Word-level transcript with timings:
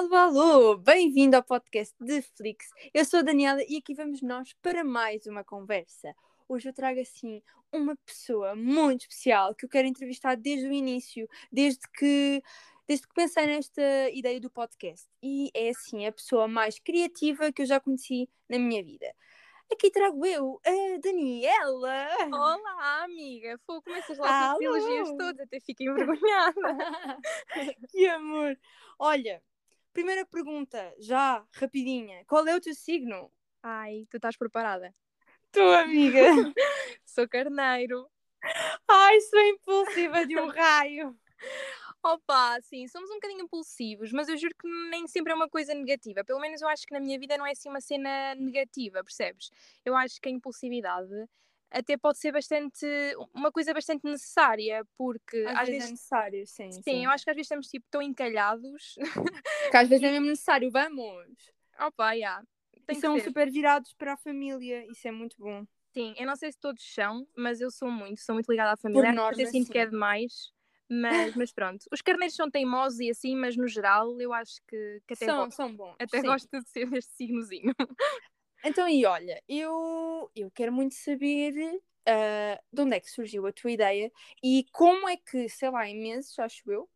Alô, 0.00 0.16
alô! 0.16 0.76
Bem-vindo 0.78 1.36
ao 1.36 1.42
podcast 1.42 1.94
de 2.00 2.22
Flix. 2.22 2.70
Eu 2.94 3.04
sou 3.04 3.18
a 3.20 3.22
Daniela 3.22 3.60
e 3.68 3.76
aqui 3.76 3.92
vamos 3.92 4.22
nós 4.22 4.54
para 4.62 4.82
mais 4.82 5.26
uma 5.26 5.44
conversa. 5.44 6.16
Hoje 6.48 6.70
eu 6.70 6.72
trago 6.72 6.98
assim 6.98 7.42
uma 7.70 7.94
pessoa 7.96 8.56
muito 8.56 9.02
especial 9.02 9.54
que 9.54 9.66
eu 9.66 9.68
quero 9.68 9.86
entrevistar 9.86 10.36
desde 10.36 10.66
o 10.66 10.72
início, 10.72 11.28
desde 11.52 11.82
que 11.98 12.42
desde 12.88 13.06
que 13.06 13.12
pensei 13.12 13.44
nesta 13.44 14.08
ideia 14.10 14.40
do 14.40 14.48
podcast. 14.48 15.06
E 15.22 15.50
é 15.52 15.68
assim 15.68 16.06
a 16.06 16.12
pessoa 16.12 16.48
mais 16.48 16.78
criativa 16.78 17.52
que 17.52 17.60
eu 17.60 17.66
já 17.66 17.78
conheci 17.78 18.26
na 18.48 18.58
minha 18.58 18.82
vida. 18.82 19.14
Aqui 19.70 19.90
trago 19.90 20.24
eu, 20.24 20.58
a 20.64 20.98
Daniela. 20.98 22.08
Olá, 22.32 23.04
amiga. 23.04 23.60
Pô, 23.66 23.82
começas 23.82 24.16
lá 24.16 24.54
com 24.54 24.60
os 24.60 24.62
elogios 24.64 25.10
todos, 25.10 25.40
até 25.40 25.60
fiquei 25.60 25.86
envergonhada. 25.86 26.60
que 27.90 28.06
amor. 28.06 28.58
Olha, 28.98 29.42
primeira 29.92 30.24
pergunta, 30.26 30.94
já, 30.98 31.44
rapidinha. 31.52 32.24
Qual 32.26 32.46
é 32.46 32.56
o 32.56 32.60
teu 32.60 32.74
signo? 32.74 33.30
Ai, 33.62 34.06
tu 34.10 34.16
estás 34.16 34.36
preparada? 34.36 34.94
Tu, 35.52 35.60
amiga. 35.60 36.20
sou 37.04 37.28
carneiro. 37.28 38.08
Ai, 38.88 39.20
sou 39.20 39.40
impulsiva 39.40 40.26
de 40.26 40.38
um 40.38 40.48
raio. 40.48 41.18
Opa, 42.02 42.58
sim, 42.62 42.88
somos 42.88 43.10
um 43.10 43.14
bocadinho 43.14 43.42
impulsivos, 43.44 44.10
mas 44.10 44.28
eu 44.28 44.36
juro 44.38 44.54
que 44.58 44.66
nem 44.90 45.06
sempre 45.06 45.32
é 45.32 45.36
uma 45.36 45.48
coisa 45.48 45.74
negativa. 45.74 46.24
Pelo 46.24 46.40
menos 46.40 46.62
eu 46.62 46.68
acho 46.68 46.86
que 46.86 46.94
na 46.94 47.00
minha 47.00 47.18
vida 47.18 47.36
não 47.36 47.44
é 47.44 47.50
assim 47.50 47.68
uma 47.68 47.80
cena 47.80 48.34
negativa, 48.36 49.04
percebes? 49.04 49.50
Eu 49.84 49.94
acho 49.94 50.18
que 50.20 50.28
a 50.28 50.32
impulsividade 50.32 51.28
até 51.70 51.96
pode 51.96 52.18
ser 52.18 52.32
bastante 52.32 52.86
uma 53.34 53.52
coisa 53.52 53.72
bastante 53.72 54.04
necessária, 54.04 54.84
porque 54.96 55.44
às, 55.46 55.60
às 55.60 55.68
vezes, 55.68 55.88
é 55.88 55.90
necessário, 55.90 56.46
sim, 56.46 56.72
sim. 56.72 56.82
Sim, 56.82 57.04
eu 57.04 57.10
acho 57.10 57.24
que 57.24 57.30
às 57.30 57.36
vezes 57.36 57.46
estamos 57.46 57.68
tipo 57.68 57.86
tão 57.90 58.02
encalhados. 58.02 58.96
Que 59.70 59.76
às 59.76 59.88
vezes 59.88 60.04
é 60.04 60.10
mesmo 60.10 60.26
necessário, 60.26 60.70
vamos. 60.70 61.26
Opa, 61.78 62.08
já. 62.08 62.14
Yeah. 62.14 62.44
e 62.88 62.94
são 62.96 63.18
super 63.20 63.50
virados 63.50 63.92
para 63.94 64.14
a 64.14 64.16
família, 64.16 64.84
isso 64.90 65.06
é 65.06 65.12
muito 65.12 65.36
bom. 65.38 65.64
Sim, 65.92 66.14
eu 66.18 66.26
não 66.26 66.36
sei 66.36 66.52
se 66.52 66.58
todos 66.58 66.82
são, 66.94 67.26
mas 67.36 67.60
eu 67.60 67.70
sou 67.70 67.90
muito, 67.90 68.20
sou 68.20 68.34
muito 68.34 68.50
ligada 68.50 68.72
à 68.72 68.76
família. 68.76 69.10
Por 69.10 69.14
norma, 69.14 69.32
até 69.32 69.46
sinto 69.46 69.66
sim. 69.66 69.72
que 69.72 69.78
é 69.78 69.86
demais. 69.86 70.52
Mas, 70.92 71.36
mas 71.36 71.52
pronto, 71.52 71.84
os 71.92 72.02
carneiros 72.02 72.34
são 72.34 72.50
teimosos 72.50 72.98
e 72.98 73.10
assim, 73.10 73.36
mas 73.36 73.56
no 73.56 73.68
geral 73.68 74.20
eu 74.20 74.32
acho 74.32 74.60
que, 74.66 75.00
que 75.06 75.14
até, 75.14 75.24
são, 75.24 75.48
são 75.48 75.72
bons. 75.72 75.94
Até 76.00 76.20
sim. 76.20 76.26
gosto 76.26 76.48
de 76.50 76.68
ser 76.68 76.90
deste 76.90 77.12
signozinho. 77.14 77.72
Então, 78.64 78.88
e 78.88 79.06
olha, 79.06 79.42
eu, 79.48 80.30
eu 80.34 80.50
quero 80.50 80.72
muito 80.72 80.94
saber 80.94 81.54
uh, 81.54 82.62
de 82.72 82.82
onde 82.82 82.96
é 82.96 83.00
que 83.00 83.10
surgiu 83.10 83.46
a 83.46 83.52
tua 83.52 83.70
ideia 83.70 84.12
e 84.42 84.66
como 84.72 85.08
é 85.08 85.16
que, 85.16 85.48
sei 85.48 85.70
lá, 85.70 85.88
em 85.88 85.98
meses, 85.98 86.38
acho 86.38 86.70
eu, 86.70 86.88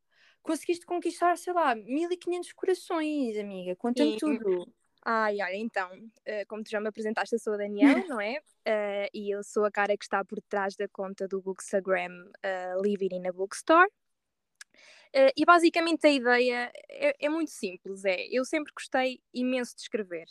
conseguiste 0.43 0.85
conquistar, 0.85 1.37
sei 1.39 1.53
lá, 1.53 1.75
1500 1.75 2.53
corações, 2.53 3.39
amiga. 3.39 3.75
Conta-me 3.77 4.17
tudo. 4.19 4.73
Ai, 5.07 5.37
olha, 5.43 5.57
então, 5.57 5.91
uh, 5.93 6.47
como 6.49 6.65
tu 6.65 6.71
já 6.71 6.81
me 6.81 6.89
apresentaste, 6.89 7.35
eu 7.35 7.39
sou 7.39 7.55
a 7.55 7.59
Daniela, 7.59 8.05
não 8.09 8.21
é? 8.21 8.39
Uh, 8.67 9.09
e 9.13 9.35
eu 9.35 9.43
sou 9.43 9.65
a 9.65 9.71
cara 9.71 9.97
que 9.97 10.05
está 10.05 10.25
por 10.25 10.41
trás 10.43 10.75
da 10.77 10.89
conta 10.89 11.29
do 11.29 11.43
Bookstagram 11.43 12.27
uh, 12.27 12.83
Living 12.83 13.11
in 13.13 13.29
a 13.29 13.33
Bookstore. 13.33 13.91
Uh, 15.15 15.31
e 15.37 15.45
basicamente 15.45 16.07
a 16.07 16.11
ideia 16.11 16.73
é, 16.89 17.27
é, 17.27 17.29
muito 17.29 17.53
simples, 17.53 18.05
é, 18.05 18.27
eu 18.33 18.45
sempre 18.45 18.73
gostei 18.73 19.21
imenso 19.33 19.77
de 19.77 19.83
escrever. 19.83 20.27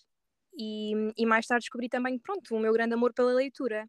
E, 0.58 0.94
e 1.18 1.26
mais 1.26 1.48
tarde 1.48 1.64
descobri 1.64 1.90
também, 1.90 2.20
pronto, 2.20 2.56
o 2.56 2.60
meu 2.60 2.74
grande 2.74 2.94
amor 2.94 3.14
pela 3.14 3.34
leitura 3.34 3.88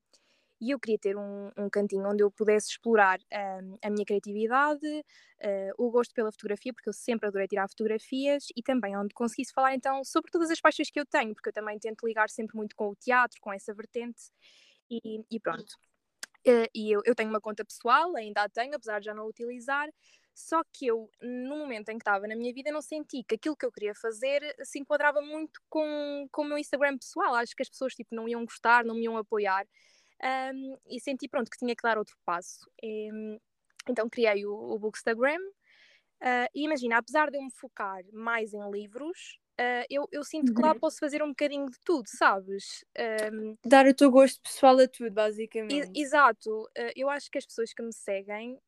e 0.61 0.71
eu 0.71 0.81
queria 0.81 0.99
ter 0.99 1.17
um, 1.17 1.51
um 1.59 1.69
cantinho 1.69 2.09
onde 2.09 2.23
eu 2.23 2.31
pudesse 2.31 2.71
explorar 2.71 3.19
um, 3.21 3.77
a 3.83 3.91
minha 3.91 4.05
criatividade, 4.05 4.87
uh, 4.87 5.73
o 5.77 5.91
gosto 5.91 6.15
pela 6.15 6.33
fotografia, 6.33 6.73
porque 6.73 6.89
eu 6.89 6.93
sempre 6.93 7.29
adorei 7.29 7.47
tirar 7.47 7.69
fotografias, 7.69 8.47
e 8.57 8.63
também 8.63 8.97
onde 8.97 9.13
conseguisse 9.13 9.53
falar 9.53 9.75
então 9.75 10.03
sobre 10.05 10.31
todas 10.31 10.51
as 10.51 10.61
paixões 10.61 10.91
que 10.91 10.99
eu 10.99 11.05
tenho, 11.05 11.35
porque 11.35 11.51
eu 11.51 11.53
também 11.53 11.79
tento 11.79 12.07
ligar 12.07 12.31
sempre 12.31 12.57
muito 12.57 12.75
com 12.75 12.89
o 12.89 12.97
teatro, 12.97 13.39
com 13.43 13.53
essa 13.53 13.75
vertente, 13.75 14.31
e, 14.91 15.23
e 15.31 15.41
pronto. 15.41 15.75
Uh, 16.47 16.69
e 16.75 16.91
eu, 16.91 17.03
eu 17.05 17.15
tenho 17.15 17.31
uma 17.31 17.41
conta 17.41 17.65
pessoal, 17.65 18.17
ainda 18.17 18.43
a 18.43 18.49
tenho, 18.49 18.75
apesar 18.75 19.01
de 19.01 19.07
já 19.07 19.15
não 19.15 19.25
a 19.25 19.27
utilizar, 19.27 19.89
só 20.35 20.63
que 20.73 20.87
eu, 20.87 21.09
no 21.23 21.57
momento 21.59 21.91
em 21.91 21.99
que 21.99 22.03
estava 22.03 22.27
na 22.27 22.35
minha 22.35 22.53
vida, 22.53 22.73
não 22.73 22.83
senti 22.83 23.23
que 23.23 23.37
aquilo 23.37 23.57
que 23.57 23.65
eu 23.65 23.71
queria 23.73 23.95
fazer 23.95 24.43
se 24.63 24.81
enquadrava 24.81 25.21
muito 25.21 25.61
com, 25.71 26.27
com 26.33 26.43
o 26.43 26.45
meu 26.45 26.59
Instagram 26.59 26.99
pessoal. 26.99 27.35
Acho 27.37 27.55
que 27.55 27.63
as 27.63 27.69
pessoas 27.69 27.95
tipo, 27.95 28.15
não 28.15 28.29
iam 28.29 28.45
gostar, 28.45 28.85
não 28.85 28.95
me 28.95 29.05
iam 29.05 29.17
apoiar 29.17 29.65
um, 30.53 30.77
e 30.89 31.01
senti 31.01 31.29
pronto 31.29 31.51
que 31.51 31.59
tinha 31.59 31.75
que 31.75 31.83
dar 31.83 31.99
outro 31.99 32.17
passo. 32.25 32.69
E, 32.83 33.09
então 33.89 34.09
criei 34.09 34.45
o, 34.45 34.53
o 34.53 34.79
Bookstagram 34.79 35.39
uh, 35.39 36.49
e 36.55 36.65
imagina, 36.65 36.99
apesar 36.99 37.31
de 37.31 37.37
eu 37.37 37.43
me 37.43 37.53
focar 37.53 38.03
mais 38.13 38.53
em 38.53 38.71
livros, 38.71 39.39
uh, 39.61 39.87
eu, 39.91 40.09
eu, 40.11 40.25
sinto 40.25 40.49
uhum. 40.49 40.55
que 40.55 40.63
lá 40.63 40.73
uhum. 40.73 40.81
posso 40.81 40.99
fazer 40.99 41.23
um 41.23 41.29
bocadinho 41.29 41.67
de 41.67 41.79
tudo, 41.85 42.09
sabes? 42.09 42.85
Um, 43.33 43.57
dar 43.65 43.87
o 43.87 43.95
teu 43.95 44.11
gosto 44.11 44.41
pessoal 44.43 44.79
a 44.79 44.89
tudo, 44.89 45.13
basicamente. 45.13 45.91
exato, 45.95 46.65
uh, 46.65 46.93
eu 46.97 47.09
acho 47.09 47.31
que 47.31 47.39
as 47.39 47.47
pessoas 47.47 47.73
que 47.73 47.83
me 47.83 47.93
seguem 47.93 48.59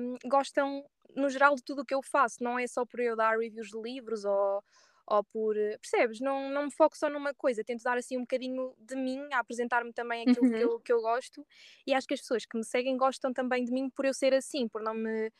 um, 0.00 0.14
gostam 0.28 0.84
no 1.14 1.28
geral 1.28 1.54
de 1.54 1.62
tudo 1.62 1.82
o 1.82 1.84
que 1.84 1.94
eu 1.94 2.02
faço, 2.02 2.42
não 2.42 2.58
é 2.58 2.66
só 2.66 2.84
por 2.84 3.00
eu 3.00 3.16
dar 3.16 3.38
reviews 3.38 3.68
de 3.68 3.80
livros 3.80 4.24
ou 4.24 4.62
ou 5.06 5.22
por. 5.22 5.54
Percebes? 5.80 6.20
Não, 6.20 6.50
não 6.50 6.64
me 6.64 6.70
foco 6.72 6.96
só 6.96 7.08
numa 7.08 7.32
coisa, 7.32 7.62
tento 7.62 7.82
dar 7.82 7.96
assim 7.96 8.16
um 8.16 8.22
bocadinho 8.22 8.74
de 8.78 8.96
mim, 8.96 9.20
a 9.32 9.38
apresentar-me 9.38 9.92
também 9.92 10.22
aquilo 10.22 10.46
uhum. 10.46 10.52
que, 10.52 10.64
eu, 10.64 10.80
que 10.80 10.92
eu 10.92 11.00
gosto 11.00 11.46
e 11.86 11.94
acho 11.94 12.06
que 12.06 12.14
as 12.14 12.20
pessoas 12.20 12.44
que 12.44 12.56
me 12.56 12.64
seguem 12.64 12.96
gostam 12.96 13.32
também 13.32 13.64
de 13.64 13.72
mim 13.72 13.88
por 13.88 14.04
eu 14.04 14.12
ser 14.12 14.34
assim, 14.34 14.68
por 14.68 14.82
não 14.82 14.94
me. 14.94 15.30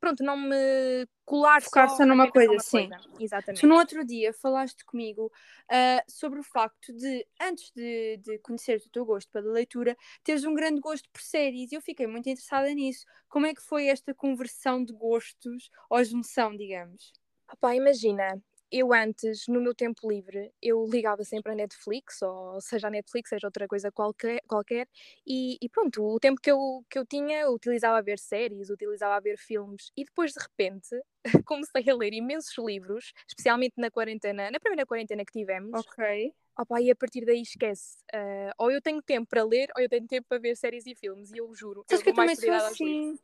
Pronto, 0.00 0.22
não 0.22 0.36
me 0.36 1.06
colar 1.24 1.62
Focar 1.62 1.88
só, 1.88 2.04
numa 2.04 2.30
coisa, 2.30 2.58
sim. 2.58 2.88
Coisa. 2.88 3.04
Exatamente. 3.18 3.60
Tu 3.60 3.66
no 3.66 3.76
outro 3.76 4.04
dia 4.04 4.32
falaste 4.32 4.84
comigo 4.84 5.26
uh, 5.26 6.10
sobre 6.10 6.40
o 6.40 6.42
facto 6.42 6.92
de, 6.92 7.26
antes 7.40 7.70
de, 7.74 8.18
de 8.18 8.38
conhecer 8.38 8.82
o 8.86 8.90
teu 8.90 9.04
gosto 9.04 9.30
pela 9.30 9.52
leitura, 9.52 9.96
teres 10.22 10.44
um 10.44 10.54
grande 10.54 10.80
gosto 10.80 11.08
por 11.10 11.22
séries 11.22 11.72
e 11.72 11.74
eu 11.74 11.80
fiquei 11.80 12.06
muito 12.06 12.28
interessada 12.28 12.72
nisso. 12.72 13.04
Como 13.28 13.46
é 13.46 13.54
que 13.54 13.62
foi 13.62 13.86
esta 13.86 14.14
conversão 14.14 14.84
de 14.84 14.92
gostos 14.92 15.70
ou 15.88 16.04
junção, 16.04 16.56
digamos? 16.56 17.12
Opa, 17.52 17.74
imagina, 17.74 18.40
eu 18.76 18.92
antes, 18.92 19.46
no 19.46 19.60
meu 19.60 19.72
tempo 19.72 20.10
livre, 20.10 20.52
eu 20.60 20.84
ligava 20.84 21.22
sempre 21.22 21.52
a 21.52 21.54
Netflix, 21.54 22.20
ou 22.22 22.60
seja 22.60 22.88
a 22.88 22.90
Netflix, 22.90 23.28
seja 23.28 23.46
outra 23.46 23.68
coisa 23.68 23.92
qualquer, 23.92 24.40
qualquer 24.48 24.88
e, 25.24 25.56
e, 25.62 25.68
pronto, 25.68 26.02
o 26.02 26.18
tempo 26.18 26.40
que 26.40 26.50
eu, 26.50 26.84
que 26.90 26.98
eu 26.98 27.06
tinha, 27.06 27.38
eu 27.42 27.52
utilizava 27.52 27.98
a 27.98 28.02
ver 28.02 28.18
séries, 28.18 28.70
utilizava 28.70 29.14
a 29.14 29.20
ver 29.20 29.38
filmes, 29.38 29.92
e 29.96 30.04
depois 30.04 30.32
de 30.32 30.40
repente 30.40 30.88
comecei 31.46 31.88
a 31.88 31.94
ler 31.94 32.12
imensos 32.12 32.52
livros, 32.58 33.12
especialmente 33.28 33.74
na 33.76 33.92
quarentena, 33.92 34.50
na 34.50 34.58
primeira 34.58 34.84
quarentena 34.84 35.24
que 35.24 35.32
tivemos. 35.32 35.78
Ok. 35.78 36.34
Opa, 36.58 36.80
e 36.80 36.90
a 36.90 36.96
partir 36.96 37.24
daí 37.24 37.42
esquece. 37.42 37.96
Uh, 38.12 38.50
ou 38.58 38.72
eu 38.72 38.82
tenho 38.82 39.00
tempo 39.02 39.28
para 39.28 39.44
ler, 39.44 39.70
ou 39.76 39.82
eu 39.82 39.88
tenho 39.88 40.06
tempo 40.06 40.26
para 40.28 40.38
ver 40.38 40.56
séries 40.56 40.84
e 40.86 40.96
filmes, 40.96 41.30
e 41.30 41.38
eu 41.38 41.54
juro. 41.54 41.84
Acho 41.88 42.02
que 42.02 42.10
eu 42.10 42.14
também 42.14 42.34
sou 42.34 42.52
assim. 42.52 43.16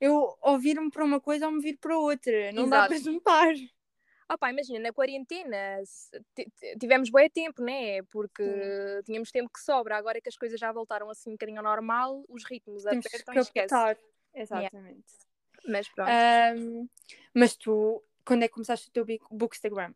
Eu 0.00 0.38
ouvir-me 0.40 0.90
para 0.90 1.04
uma 1.04 1.20
coisa 1.20 1.46
ou 1.46 1.52
me 1.52 1.60
vir 1.60 1.76
para 1.76 1.98
outra, 1.98 2.50
não 2.52 2.64
Exato. 2.64 2.70
dá 2.70 2.88
para 2.88 2.98
juntar. 2.98 3.54
Opa, 4.30 4.48
imagina, 4.48 4.78
na 4.78 4.92
quarentena 4.92 5.82
tivemos 6.78 7.10
bem 7.10 7.28
tempo, 7.28 7.60
né? 7.62 8.00
Porque 8.04 8.44
Sim. 8.44 9.02
tínhamos 9.04 9.32
tempo 9.32 9.50
que 9.52 9.58
sobra. 9.58 9.96
Agora 9.96 10.20
que 10.20 10.28
as 10.28 10.36
coisas 10.36 10.58
já 10.58 10.70
voltaram 10.70 11.10
assim 11.10 11.30
um 11.30 11.32
bocadinho 11.32 11.58
ao 11.58 11.64
normal, 11.64 12.24
os 12.28 12.44
ritmos 12.44 12.84
Temos 12.84 13.06
apertam 13.06 13.34
que 13.34 13.40
esquece. 13.40 13.74
Exatamente. 14.32 14.70
Yeah. 14.72 15.00
Mas 15.66 15.88
pronto. 15.88 16.10
Um, 16.56 16.88
mas 17.34 17.56
tu, 17.56 18.02
quando 18.24 18.44
é 18.44 18.48
que 18.48 18.54
começaste 18.54 18.88
o 18.88 18.92
teu 18.92 19.04
Bookstagram? 19.32 19.92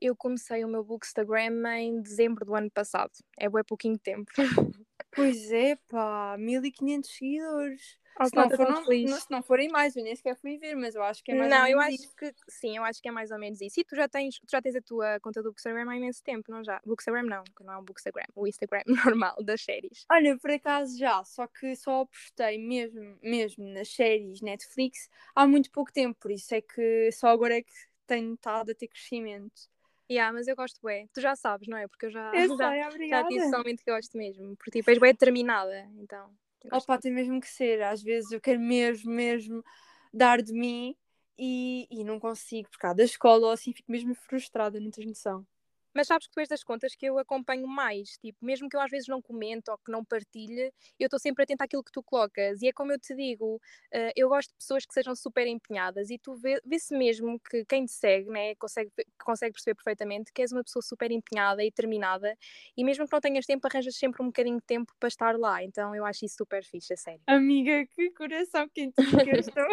Eu 0.00 0.14
comecei 0.14 0.64
o 0.64 0.68
meu 0.68 0.84
Bookstagram 0.84 1.66
em 1.76 2.00
dezembro 2.00 2.44
do 2.44 2.54
ano 2.54 2.70
passado. 2.70 3.12
É 3.36 3.48
bem 3.48 3.64
pouquinho 3.64 3.98
tempo. 3.98 4.30
Pois 5.12 5.50
é, 5.50 5.74
pá, 5.88 6.36
1500 6.38 7.10
seguidores. 7.10 7.98
Se, 8.26 8.36
não 8.36 8.50
for, 8.50 8.68
não, 8.68 9.20
se 9.20 9.30
não 9.30 9.42
forem 9.42 9.68
mais, 9.68 9.96
eu 9.96 10.04
nem 10.04 10.14
sequer 10.14 10.36
fui 10.36 10.58
ver, 10.58 10.74
mas 10.74 10.94
eu 10.94 11.02
acho 11.02 11.22
que 11.24 11.32
é 11.32 11.34
mais 11.34 11.50
não, 11.50 11.58
ou 11.58 11.64
menos 11.64 11.72
eu 11.72 11.80
acho 11.80 12.16
que 12.16 12.34
sim, 12.48 12.76
eu 12.76 12.84
acho 12.84 13.00
que 13.00 13.08
é 13.08 13.12
mais 13.12 13.30
ou 13.30 13.38
menos 13.38 13.60
isso. 13.60 13.80
E 13.80 13.84
tu 13.84 13.96
já 13.96 14.08
tens, 14.08 14.38
tu 14.38 14.50
já 14.50 14.60
tens 14.60 14.76
a 14.76 14.82
tua 14.82 15.18
conta 15.20 15.42
do 15.42 15.50
Bookstagram 15.50 15.88
há 15.88 15.96
imenso 15.96 16.22
tempo, 16.22 16.50
não 16.50 16.62
já? 16.62 16.80
Bookstagram 16.84 17.22
não, 17.22 17.42
que 17.44 17.64
não 17.64 17.72
é 17.72 17.78
um 17.78 17.84
Bookstagram, 17.84 18.26
o 18.34 18.46
Instagram 18.46 18.82
normal 19.16 19.36
das 19.42 19.62
séries. 19.62 20.04
Olha, 20.10 20.36
por 20.38 20.50
acaso 20.50 20.98
já, 20.98 21.24
só 21.24 21.46
que 21.46 21.74
só 21.76 22.04
postei 22.04 22.58
mesmo, 22.58 23.18
mesmo 23.22 23.64
nas 23.72 23.88
séries 23.88 24.40
Netflix 24.40 25.08
há 25.34 25.46
muito 25.46 25.70
pouco 25.70 25.92
tempo, 25.92 26.18
por 26.20 26.30
isso 26.30 26.54
é 26.54 26.60
que 26.60 27.10
só 27.12 27.28
agora 27.28 27.56
é 27.56 27.62
que 27.62 27.72
tenho 28.06 28.34
estado 28.34 28.72
a 28.72 28.74
ter 28.74 28.88
crescimento. 28.88 29.70
Yeah, 30.10 30.32
mas 30.32 30.48
eu 30.48 30.56
gosto 30.56 30.80
bem. 30.82 31.08
Tu 31.14 31.20
já 31.20 31.36
sabes, 31.36 31.68
não 31.68 31.78
é? 31.78 31.86
Porque 31.86 32.06
eu 32.06 32.10
já, 32.10 32.32
eu 32.34 32.48
já, 32.58 32.90
sei, 32.90 33.08
já 33.08 33.22
disse 33.22 33.50
somente 33.50 33.84
que 33.84 33.90
gosto 33.92 34.18
mesmo. 34.18 34.56
Porque 34.56 34.72
tipo, 34.72 34.90
és 34.90 34.98
bem 34.98 35.12
determinada, 35.12 35.88
então. 35.96 36.34
Opa, 36.72 36.98
tem 36.98 37.12
mesmo 37.12 37.40
que 37.40 37.48
ser. 37.48 37.82
Às 37.82 38.02
vezes 38.02 38.30
eu 38.32 38.40
quero 38.40 38.60
mesmo, 38.60 39.10
mesmo 39.12 39.64
dar 40.12 40.42
de 40.42 40.52
mim 40.52 40.96
e, 41.38 41.86
e 41.90 42.04
não 42.04 42.18
consigo, 42.20 42.68
por 42.70 42.78
causa 42.78 42.96
da 42.96 43.04
escola 43.04 43.46
ou 43.48 43.52
assim, 43.52 43.72
fico 43.72 43.90
mesmo 43.90 44.14
frustrada, 44.14 44.80
não 44.80 44.90
tens 44.90 45.06
noção. 45.06 45.46
Mas 45.94 46.06
sabes 46.06 46.26
que 46.26 46.32
tu 46.32 46.40
és 46.40 46.48
das 46.48 46.62
contas 46.62 46.94
que 46.94 47.06
eu 47.06 47.18
acompanho 47.18 47.66
mais, 47.66 48.16
tipo, 48.18 48.44
mesmo 48.44 48.68
que 48.68 48.76
eu 48.76 48.80
às 48.80 48.90
vezes 48.90 49.08
não 49.08 49.20
comente 49.20 49.70
ou 49.70 49.78
que 49.78 49.90
não 49.90 50.04
partilhe, 50.04 50.72
eu 50.98 51.06
estou 51.06 51.18
sempre 51.18 51.44
atenta 51.44 51.64
àquilo 51.64 51.82
que 51.82 51.92
tu 51.92 52.02
colocas. 52.02 52.62
E 52.62 52.68
é 52.68 52.72
como 52.72 52.92
eu 52.92 52.98
te 52.98 53.14
digo, 53.14 53.56
uh, 53.56 54.12
eu 54.16 54.28
gosto 54.28 54.50
de 54.50 54.56
pessoas 54.56 54.86
que 54.86 54.94
sejam 54.94 55.14
super 55.14 55.46
empenhadas 55.46 56.10
e 56.10 56.18
tu 56.18 56.34
vê-se 56.36 56.94
vê 56.94 56.98
mesmo 56.98 57.40
que 57.40 57.64
quem 57.64 57.84
te 57.86 57.92
segue, 57.92 58.28
né, 58.30 58.54
consegue, 58.56 58.90
consegue 59.22 59.52
perceber 59.52 59.74
perfeitamente 59.74 60.32
que 60.32 60.42
és 60.42 60.52
uma 60.52 60.62
pessoa 60.62 60.82
super 60.82 61.10
empenhada 61.10 61.62
e 61.62 61.66
determinada 61.70 62.36
e 62.76 62.84
mesmo 62.84 63.06
que 63.06 63.12
não 63.12 63.20
tenhas 63.20 63.46
tempo, 63.46 63.66
arranjas 63.66 63.96
sempre 63.96 64.22
um 64.22 64.26
bocadinho 64.26 64.58
de 64.58 64.66
tempo 64.66 64.92
para 64.98 65.08
estar 65.08 65.38
lá. 65.38 65.62
Então 65.62 65.94
eu 65.94 66.04
acho 66.04 66.24
isso 66.24 66.36
super 66.38 66.64
fixe, 66.64 66.92
a 66.92 66.96
sério. 66.96 67.22
Amiga, 67.26 67.86
que 67.86 68.10
coração 68.12 68.68
quentinho 68.68 69.24
que 69.24 69.30
eu 69.30 69.38
estou. 69.40 69.66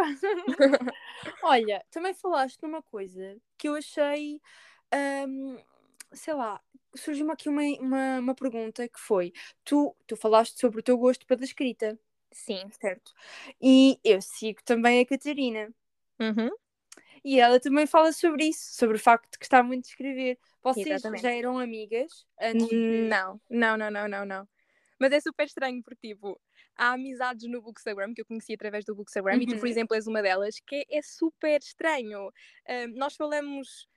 Olha, 1.43 1.83
também 1.91 2.13
falaste 2.13 2.61
numa 2.61 2.81
coisa 2.81 3.37
que 3.57 3.67
eu 3.67 3.75
achei. 3.75 4.39
Um, 4.93 5.57
sei 6.13 6.33
lá, 6.33 6.61
surgiu-me 6.95 7.31
aqui 7.31 7.49
uma, 7.49 7.61
uma, 7.79 8.19
uma, 8.19 8.35
pergunta 8.35 8.87
que 8.87 8.99
foi: 8.99 9.33
tu, 9.63 9.95
tu 10.05 10.15
falaste 10.15 10.59
sobre 10.59 10.79
o 10.79 10.83
teu 10.83 10.97
gosto 10.97 11.25
pela 11.25 11.43
escrita. 11.43 11.99
Sim. 12.31 12.69
Certo. 12.79 13.13
E 13.61 13.99
eu 14.03 14.21
sigo 14.21 14.59
também 14.63 14.99
a 14.99 15.05
Catarina. 15.05 15.73
Uhum. 16.19 16.49
E 17.23 17.39
ela 17.39 17.59
também 17.59 17.87
fala 17.87 18.11
sobre 18.11 18.45
isso, 18.45 18.75
sobre 18.75 18.95
o 18.95 18.99
facto 18.99 19.31
de 19.31 19.37
gostar 19.37 19.63
muito 19.63 19.83
de 19.83 19.89
escrever. 19.89 20.37
Vocês 20.63 20.87
Exatamente. 20.87 21.21
já 21.21 21.31
eram 21.31 21.57
amigas 21.57 22.25
antes. 22.39 22.69
Não, 22.71 23.41
não, 23.49 23.77
não, 23.77 23.91
não, 23.91 24.07
não, 24.07 24.25
não. 24.25 24.47
Mas 24.99 25.11
é 25.11 25.19
super 25.19 25.45
estranho 25.45 25.81
porque, 25.83 26.09
tipo, 26.09 26.39
há 26.75 26.93
amizades 26.93 27.47
no 27.49 27.61
Bookstagram 27.61 28.13
que 28.13 28.21
eu 28.21 28.25
conheci 28.25 28.53
através 28.53 28.85
do 28.85 28.95
Bookstagram 28.95 29.35
uhum. 29.35 29.41
e 29.41 29.45
tu, 29.45 29.55
por 29.55 29.63
uhum. 29.63 29.67
exemplo, 29.67 29.95
és 29.95 30.07
uma 30.07 30.21
delas, 30.21 30.59
que 30.65 30.75
é, 30.75 30.97
é 30.97 31.01
super 31.01 31.59
estranho. 31.59 32.27
Uh, 32.27 32.87
nós 32.95 33.15
falamos 33.15 33.87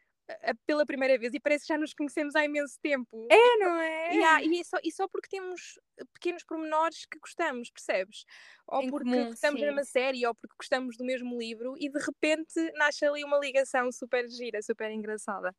pela 0.66 0.86
primeira 0.86 1.18
vez 1.18 1.34
e 1.34 1.40
parece 1.40 1.64
que 1.66 1.72
já 1.72 1.78
nos 1.78 1.94
conhecemos 1.94 2.34
há 2.34 2.44
imenso 2.44 2.78
tempo. 2.82 3.26
É, 3.30 3.56
não 3.58 3.80
é? 3.80 4.14
E, 4.14 4.48
e, 4.48 4.60
é 4.60 4.64
só, 4.64 4.76
e 4.82 4.92
só 4.92 5.08
porque 5.08 5.28
temos 5.28 5.78
pequenos 6.14 6.44
pormenores 6.44 7.06
que 7.06 7.18
gostamos, 7.18 7.70
percebes? 7.70 8.24
Ou 8.66 8.82
em 8.82 8.90
porque 8.90 9.10
comum, 9.10 9.30
gostamos 9.30 9.60
sim. 9.60 9.66
mesma 9.66 9.84
série, 9.84 10.26
ou 10.26 10.34
porque 10.34 10.54
gostamos 10.58 10.96
do 10.96 11.04
mesmo 11.04 11.38
livro 11.38 11.74
e 11.78 11.88
de 11.88 11.98
repente 11.98 12.54
nasce 12.74 13.04
ali 13.04 13.24
uma 13.24 13.38
ligação 13.38 13.90
super 13.92 14.28
gira, 14.28 14.62
super 14.62 14.90
engraçada. 14.90 15.54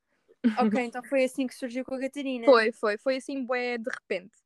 Ok, 0.57 0.83
então 0.83 1.03
foi 1.03 1.23
assim 1.23 1.45
que 1.45 1.53
surgiu 1.53 1.85
com 1.85 1.95
a 1.95 1.99
Catarina. 1.99 2.45
Foi, 2.45 2.71
foi, 2.71 2.97
foi 2.97 3.17
assim, 3.17 3.43
bué, 3.43 3.77
de 3.77 3.89
repente. 3.89 4.37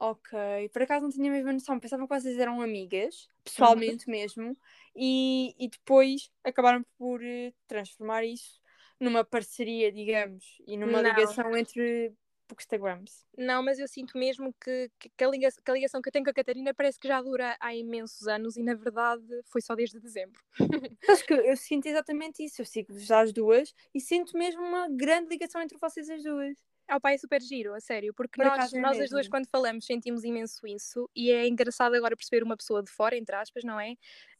Ok, 0.00 0.38
por 0.72 0.82
acaso 0.82 1.02
não 1.02 1.10
tinha 1.10 1.28
a 1.28 1.34
mesma 1.34 1.52
noção, 1.52 1.80
pensava 1.80 2.06
que 2.06 2.14
vocês 2.14 2.38
eram 2.38 2.60
amigas, 2.60 3.28
pessoalmente 3.42 4.06
uhum. 4.06 4.12
mesmo, 4.12 4.56
e, 4.94 5.56
e 5.58 5.68
depois 5.68 6.30
acabaram 6.44 6.84
por 6.96 7.20
uh, 7.20 7.54
transformar 7.66 8.24
isso 8.24 8.57
numa 9.00 9.24
parceria, 9.24 9.92
digamos, 9.92 10.44
e 10.66 10.76
numa 10.76 11.02
não. 11.02 11.10
ligação 11.10 11.56
entre 11.56 12.12
bookstagrams. 12.48 13.26
Não, 13.36 13.62
mas 13.62 13.78
eu 13.78 13.86
sinto 13.86 14.16
mesmo 14.16 14.54
que, 14.54 14.90
que, 14.98 15.24
a 15.24 15.28
ligação, 15.28 15.62
que, 15.62 15.70
a 15.70 15.74
ligação, 15.74 16.00
que 16.00 16.08
eu 16.08 16.12
tenho 16.12 16.24
com 16.24 16.30
a 16.30 16.34
Catarina 16.34 16.74
parece 16.74 16.98
que 16.98 17.06
já 17.06 17.20
dura 17.20 17.56
há 17.60 17.74
imensos 17.74 18.26
anos 18.26 18.56
e 18.56 18.62
na 18.62 18.74
verdade 18.74 19.22
foi 19.44 19.60
só 19.60 19.74
desde 19.74 20.00
dezembro. 20.00 20.40
Acho 21.08 21.26
que 21.26 21.34
eu 21.34 21.56
sinto 21.56 21.86
exatamente 21.86 22.42
isso, 22.42 22.62
eu 22.62 22.66
sigo-vos 22.66 23.10
às 23.10 23.32
duas 23.32 23.74
e 23.94 24.00
sinto 24.00 24.36
mesmo 24.36 24.62
uma 24.62 24.88
grande 24.88 25.28
ligação 25.28 25.60
entre 25.60 25.78
vocês 25.78 26.08
as 26.08 26.22
duas. 26.22 26.56
Ao 26.88 27.00
pai 27.00 27.14
é 27.14 27.18
super 27.18 27.40
giro, 27.42 27.74
a 27.74 27.80
sério, 27.80 28.14
porque 28.14 28.42
nós, 28.42 28.72
é 28.72 28.80
nós 28.80 28.98
as 28.98 29.10
duas, 29.10 29.28
quando 29.28 29.46
falamos, 29.46 29.84
sentimos 29.84 30.24
imenso 30.24 30.66
isso 30.66 31.08
e 31.14 31.30
é 31.30 31.46
engraçado 31.46 31.94
agora 31.94 32.16
perceber 32.16 32.42
uma 32.42 32.56
pessoa 32.56 32.82
de 32.82 32.90
fora, 32.90 33.14
entre 33.14 33.36
aspas, 33.36 33.62
não 33.62 33.78
é? 33.78 33.92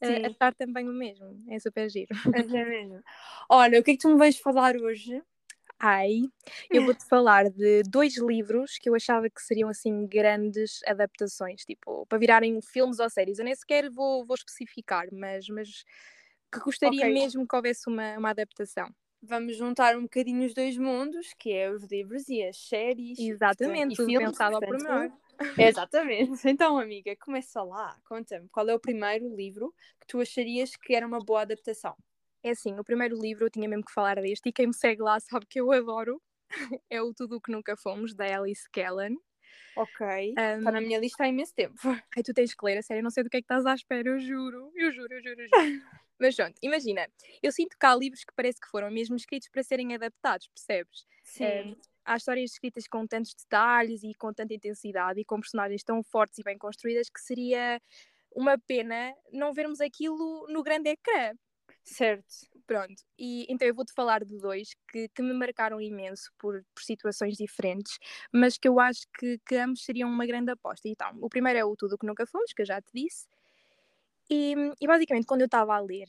Uh, 0.02 0.26
a 0.26 0.28
estar 0.28 0.54
também 0.54 0.88
o 0.88 0.92
mesmo. 0.92 1.44
É 1.50 1.58
super 1.58 1.90
giro. 1.90 2.08
É 2.34 2.64
mesmo. 2.64 3.02
Olha, 3.50 3.78
o 3.78 3.82
que 3.82 3.90
é 3.90 3.94
que 3.94 4.00
tu 4.00 4.08
me 4.08 4.16
vais 4.16 4.38
falar 4.38 4.76
hoje? 4.76 5.22
Ai, 5.78 6.22
eu 6.70 6.84
vou-te 6.84 7.04
falar 7.06 7.50
de 7.50 7.82
dois 7.84 8.16
livros 8.16 8.78
que 8.78 8.88
eu 8.88 8.94
achava 8.94 9.28
que 9.30 9.40
seriam 9.40 9.68
assim 9.68 10.06
grandes 10.06 10.80
adaptações, 10.86 11.64
tipo, 11.64 12.04
para 12.06 12.18
virarem 12.18 12.60
filmes 12.62 12.98
ou 12.98 13.08
séries. 13.08 13.38
Eu 13.38 13.44
nem 13.44 13.54
sequer 13.54 13.88
vou, 13.90 14.24
vou 14.24 14.34
especificar, 14.34 15.06
mas, 15.12 15.48
mas 15.48 15.84
que 16.52 16.60
gostaria 16.60 17.02
okay. 17.02 17.12
mesmo 17.12 17.46
que 17.46 17.54
houvesse 17.54 17.88
uma, 17.88 18.18
uma 18.18 18.30
adaptação 18.30 18.92
vamos 19.22 19.56
juntar 19.56 19.96
um 19.96 20.02
bocadinho 20.02 20.44
os 20.44 20.54
dois 20.54 20.76
mundos, 20.76 21.34
que 21.38 21.52
é 21.52 21.70
os 21.70 21.84
livros 21.84 22.28
e 22.28 22.42
as 22.42 22.56
séries. 22.56 23.18
Exatamente, 23.18 23.96
tudo 23.96 24.06
filmes, 24.06 24.30
pensado 24.30 24.56
ao 24.56 24.60
pormenor. 24.62 25.10
Exatamente. 25.58 26.48
Então, 26.48 26.78
amiga, 26.78 27.14
começa 27.16 27.62
lá. 27.62 27.96
Conta-me, 28.08 28.48
qual 28.48 28.68
é 28.68 28.74
o 28.74 28.80
primeiro 28.80 29.34
livro 29.34 29.74
que 30.00 30.06
tu 30.06 30.20
acharias 30.20 30.76
que 30.76 30.94
era 30.94 31.06
uma 31.06 31.20
boa 31.20 31.42
adaptação? 31.42 31.96
É 32.42 32.50
assim, 32.50 32.78
o 32.78 32.84
primeiro 32.84 33.20
livro 33.20 33.46
eu 33.46 33.50
tinha 33.50 33.68
mesmo 33.68 33.84
que 33.84 33.92
falar 33.92 34.16
deste, 34.20 34.48
e 34.48 34.52
quem 34.52 34.68
me 34.68 34.74
segue 34.74 35.02
lá 35.02 35.18
sabe 35.20 35.46
que 35.46 35.60
eu 35.60 35.70
adoro. 35.72 36.20
é 36.90 37.02
o 37.02 37.12
Tudo 37.12 37.36
o 37.36 37.40
que 37.40 37.52
Nunca 37.52 37.76
Fomos, 37.76 38.14
da 38.14 38.24
Alice 38.38 38.68
Kellan. 38.70 39.14
Ok, 39.76 40.30
está 40.30 40.70
um, 40.70 40.72
na 40.72 40.80
minha 40.80 40.98
lista 40.98 41.22
há 41.22 41.28
imenso 41.28 41.54
tempo. 41.54 41.76
Ai, 41.84 42.22
tu 42.24 42.34
tens 42.34 42.52
que 42.52 42.64
ler, 42.64 42.78
a 42.78 42.82
sério, 42.82 43.02
não 43.02 43.10
sei 43.10 43.22
do 43.22 43.30
que 43.30 43.36
é 43.36 43.40
que 43.40 43.44
estás 43.44 43.64
à 43.64 43.74
espera, 43.74 44.08
eu 44.08 44.18
juro, 44.18 44.72
eu 44.74 44.90
juro, 44.90 45.14
eu 45.14 45.22
juro, 45.22 45.40
eu 45.40 45.48
juro. 45.48 45.50
Mas 46.18 46.34
pronto, 46.34 46.58
imagina, 46.62 47.08
eu 47.42 47.52
sinto 47.52 47.76
que 47.78 47.86
há 47.86 47.94
livros 47.94 48.24
que 48.24 48.34
parece 48.34 48.60
que 48.60 48.68
foram 48.68 48.90
mesmo 48.90 49.16
escritos 49.16 49.48
para 49.48 49.62
serem 49.62 49.94
adaptados, 49.94 50.48
percebes? 50.48 51.06
Sim. 51.22 51.44
Um, 51.44 51.76
há 52.04 52.16
histórias 52.16 52.52
escritas 52.52 52.88
com 52.88 53.06
tantos 53.06 53.34
detalhes 53.34 54.02
e 54.02 54.14
com 54.14 54.32
tanta 54.32 54.54
intensidade 54.54 55.20
e 55.20 55.24
com 55.24 55.40
personagens 55.40 55.82
tão 55.84 56.02
fortes 56.02 56.38
e 56.38 56.42
bem 56.42 56.58
construídas 56.58 57.08
que 57.08 57.20
seria 57.20 57.80
uma 58.34 58.58
pena 58.58 59.14
não 59.32 59.52
vermos 59.52 59.80
aquilo 59.80 60.46
no 60.48 60.62
grande 60.62 60.90
ecrã. 60.90 61.34
Certo. 61.84 62.46
Pronto, 62.66 63.02
e 63.18 63.46
então 63.48 63.66
eu 63.66 63.74
vou-te 63.74 63.94
falar 63.94 64.22
de 64.22 64.36
dois 64.36 64.68
que, 64.90 65.08
que 65.08 65.22
me 65.22 65.32
marcaram 65.32 65.80
imenso 65.80 66.30
por, 66.38 66.62
por 66.74 66.82
situações 66.82 67.34
diferentes, 67.34 67.98
mas 68.30 68.58
que 68.58 68.68
eu 68.68 68.78
acho 68.78 69.06
que, 69.18 69.38
que 69.46 69.56
ambos 69.56 69.84
seriam 69.84 70.10
uma 70.10 70.26
grande 70.26 70.50
aposta. 70.50 70.86
Então, 70.86 71.16
o 71.18 71.30
primeiro 71.30 71.58
é 71.58 71.64
o 71.64 71.74
Tudo 71.74 71.94
o 71.94 71.98
que 71.98 72.06
Nunca 72.06 72.26
Fomos, 72.26 72.52
que 72.52 72.60
eu 72.60 72.66
já 72.66 72.80
te 72.82 72.90
disse, 72.94 73.26
e, 74.30 74.54
e 74.80 74.86
basicamente, 74.86 75.26
quando 75.26 75.42
eu 75.42 75.46
estava 75.46 75.74
a 75.76 75.80
ler, 75.80 76.08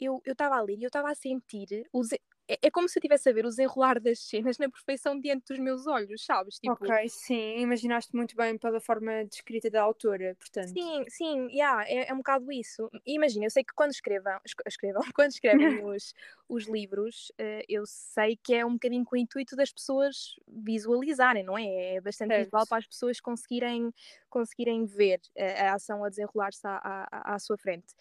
eu 0.00 0.20
estava 0.26 0.56
a 0.56 0.62
ler 0.62 0.78
e 0.78 0.82
eu 0.84 0.88
estava 0.88 1.10
a 1.10 1.14
sentir 1.14 1.68
os, 1.92 2.08
é, 2.48 2.58
é 2.66 2.70
como 2.70 2.88
se 2.88 2.98
eu 2.98 3.00
estivesse 3.00 3.28
a 3.28 3.32
ver 3.32 3.46
o 3.46 3.48
desenrolar 3.48 3.98
das 3.98 4.18
cenas 4.18 4.58
na 4.58 4.68
perfeição 4.68 5.18
diante 5.18 5.46
dos 5.48 5.58
meus 5.58 5.86
olhos, 5.86 6.24
sabes? 6.24 6.58
Tipo... 6.58 6.72
Ok, 6.72 7.08
sim, 7.08 7.58
imaginaste 7.60 8.14
muito 8.14 8.36
bem 8.36 8.58
pela 8.58 8.80
forma 8.80 9.24
de 9.24 9.36
escrita 9.36 9.70
da 9.70 9.82
autora, 9.82 10.36
portanto. 10.38 10.68
Sim, 10.68 11.04
sim, 11.08 11.48
yeah, 11.50 11.84
é, 11.88 12.10
é 12.10 12.14
um 12.14 12.18
bocado 12.18 12.52
isso. 12.52 12.90
Imagina, 13.06 13.46
eu 13.46 13.50
sei 13.50 13.64
que 13.64 13.74
quando 13.74 13.92
escrevam, 13.92 14.38
escrevam 14.66 15.02
quando 15.14 15.30
escrevem 15.30 15.84
os, 15.84 16.14
os 16.48 16.66
livros, 16.66 17.32
uh, 17.40 17.64
eu 17.68 17.84
sei 17.86 18.36
que 18.36 18.54
é 18.54 18.64
um 18.64 18.74
bocadinho 18.74 19.04
com 19.04 19.16
o 19.16 19.18
intuito 19.18 19.56
das 19.56 19.72
pessoas 19.72 20.36
visualizarem, 20.46 21.42
não 21.42 21.56
é? 21.56 21.94
É 21.94 22.00
bastante 22.00 22.30
certo. 22.30 22.44
visual 22.44 22.66
para 22.66 22.78
as 22.78 22.86
pessoas 22.86 23.20
conseguirem, 23.20 23.92
conseguirem 24.28 24.84
ver 24.84 25.20
a, 25.38 25.70
a 25.70 25.74
ação 25.74 26.04
a 26.04 26.10
desenrolar-se 26.10 26.66
à, 26.66 26.76
à, 27.10 27.34
à, 27.34 27.38
sua 27.38 27.56
frente. 27.56 27.94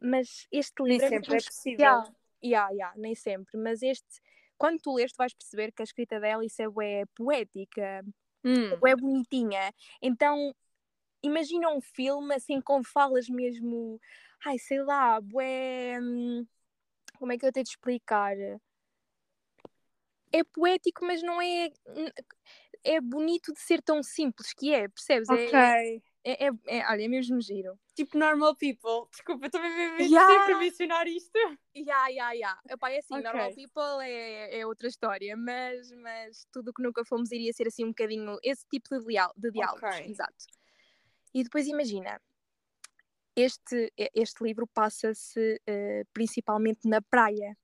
Mas 0.00 0.48
este 0.50 0.82
livro 0.82 1.06
Nem 1.06 1.18
é 1.18 1.20
sempre 1.20 1.36
é 1.36 1.42
possível. 1.42 1.84
Yeah, 1.84 2.12
yeah, 2.44 2.70
yeah, 2.70 2.92
nem 2.96 3.14
sempre, 3.14 3.56
mas 3.58 3.82
este, 3.82 4.20
quando 4.58 4.80
tu 4.80 4.94
lês, 4.94 5.12
tu 5.12 5.16
vais 5.16 5.34
perceber 5.34 5.72
que 5.72 5.82
a 5.82 5.84
escrita 5.84 6.20
dela 6.20 6.44
isso 6.44 6.62
é 6.62 7.04
poética, 7.14 8.04
hum. 8.44 8.86
é 8.86 8.96
bonitinha. 8.96 9.74
Então, 10.00 10.54
imagina 11.22 11.68
um 11.70 11.80
filme 11.80 12.34
assim 12.34 12.60
com 12.60 12.82
falas 12.82 13.28
mesmo, 13.28 14.00
ai, 14.44 14.58
sei 14.58 14.82
lá, 14.82 15.20
bué. 15.20 15.98
Hum, 16.00 16.46
como 17.18 17.32
é 17.32 17.38
que 17.38 17.46
eu 17.46 17.52
tenho 17.52 17.64
de 17.64 17.70
explicar? 17.70 18.36
É 20.32 20.44
poético, 20.44 21.04
mas 21.04 21.22
não 21.22 21.40
é. 21.40 21.70
É 22.84 23.00
bonito 23.00 23.52
de 23.52 23.60
ser 23.60 23.80
tão 23.80 24.02
simples 24.02 24.52
que 24.52 24.74
é, 24.74 24.88
percebes? 24.88 25.28
É, 25.28 25.34
ok. 25.34 25.54
É, 25.54 26.00
é, 26.24 26.46
é, 26.46 26.50
é, 26.68 26.90
olha, 26.90 27.04
é 27.04 27.08
mesmo 27.08 27.40
giro. 27.40 27.78
Tipo 27.94 28.16
normal 28.16 28.54
people. 28.56 29.08
Desculpa, 29.10 29.46
estou 29.46 29.60
mesmo 29.60 29.98
yeah. 30.00 30.28
sempre 30.28 30.54
mencionar 30.54 31.06
isto. 31.06 31.38
Ya, 31.76 32.08
ya, 32.08 32.32
ya. 32.32 32.58
É 32.68 32.98
assim, 32.98 33.14
okay. 33.14 33.22
normal 33.22 33.54
people 33.54 34.04
é, 34.04 34.60
é 34.60 34.66
outra 34.66 34.86
história, 34.88 35.36
mas, 35.36 35.90
mas 35.92 36.46
tudo 36.52 36.70
o 36.70 36.72
que 36.72 36.82
nunca 36.82 37.04
fomos 37.04 37.32
iria 37.32 37.52
ser 37.52 37.66
assim 37.66 37.84
um 37.84 37.88
bocadinho 37.88 38.38
esse 38.42 38.64
tipo 38.68 38.88
de, 38.98 39.04
diálogo, 39.04 39.40
de 39.40 39.50
diálogos. 39.50 39.82
Okay. 39.82 40.10
Exato. 40.10 40.44
E 41.34 41.42
depois 41.42 41.66
imagina, 41.66 42.20
este, 43.34 43.92
este 44.14 44.44
livro 44.44 44.66
passa-se 44.66 45.60
uh, 45.68 46.06
principalmente 46.12 46.88
na 46.88 47.00
praia. 47.00 47.56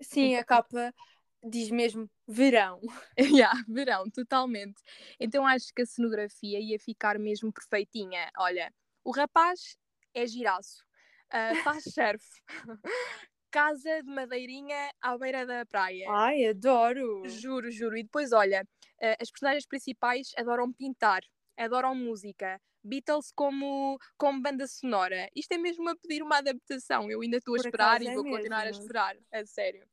Sim, 0.00 0.32
então, 0.32 0.40
a 0.40 0.44
capa 0.44 0.94
diz 1.42 1.70
mesmo 1.70 2.10
verão. 2.32 2.80
yeah, 3.44 3.62
verão, 3.68 4.10
totalmente. 4.10 4.80
Então 5.20 5.46
acho 5.46 5.72
que 5.74 5.82
a 5.82 5.86
cenografia 5.86 6.58
ia 6.58 6.78
ficar 6.78 7.18
mesmo 7.18 7.52
perfeitinha. 7.52 8.30
Olha, 8.38 8.72
o 9.04 9.10
rapaz 9.10 9.76
é 10.14 10.26
giraço, 10.26 10.84
uh, 11.28 11.56
faz 11.62 11.84
surf, 11.92 12.24
casa 13.50 14.02
de 14.02 14.10
madeirinha 14.10 14.90
à 15.00 15.16
beira 15.16 15.46
da 15.46 15.66
praia. 15.66 16.06
Ai, 16.10 16.46
adoro! 16.46 17.22
Juro, 17.28 17.70
juro. 17.70 17.96
E 17.96 18.02
depois, 18.02 18.32
olha, 18.32 18.62
uh, 18.62 19.16
as 19.20 19.30
personagens 19.30 19.66
principais 19.66 20.32
adoram 20.36 20.72
pintar, 20.72 21.22
adoram 21.56 21.94
música. 21.94 22.60
Beatles 22.84 23.30
como, 23.36 23.96
como 24.18 24.42
banda 24.42 24.66
sonora. 24.66 25.28
Isto 25.36 25.52
é 25.52 25.58
mesmo 25.58 25.88
a 25.88 25.94
pedir 25.94 26.20
uma 26.20 26.38
adaptação. 26.38 27.08
Eu 27.08 27.20
ainda 27.20 27.36
estou 27.36 27.54
a 27.54 27.58
esperar 27.58 28.02
e 28.02 28.08
é 28.08 28.14
vou 28.14 28.24
mesmo. 28.24 28.36
continuar 28.36 28.66
a 28.66 28.70
esperar, 28.70 29.16
a 29.32 29.46
sério. 29.46 29.86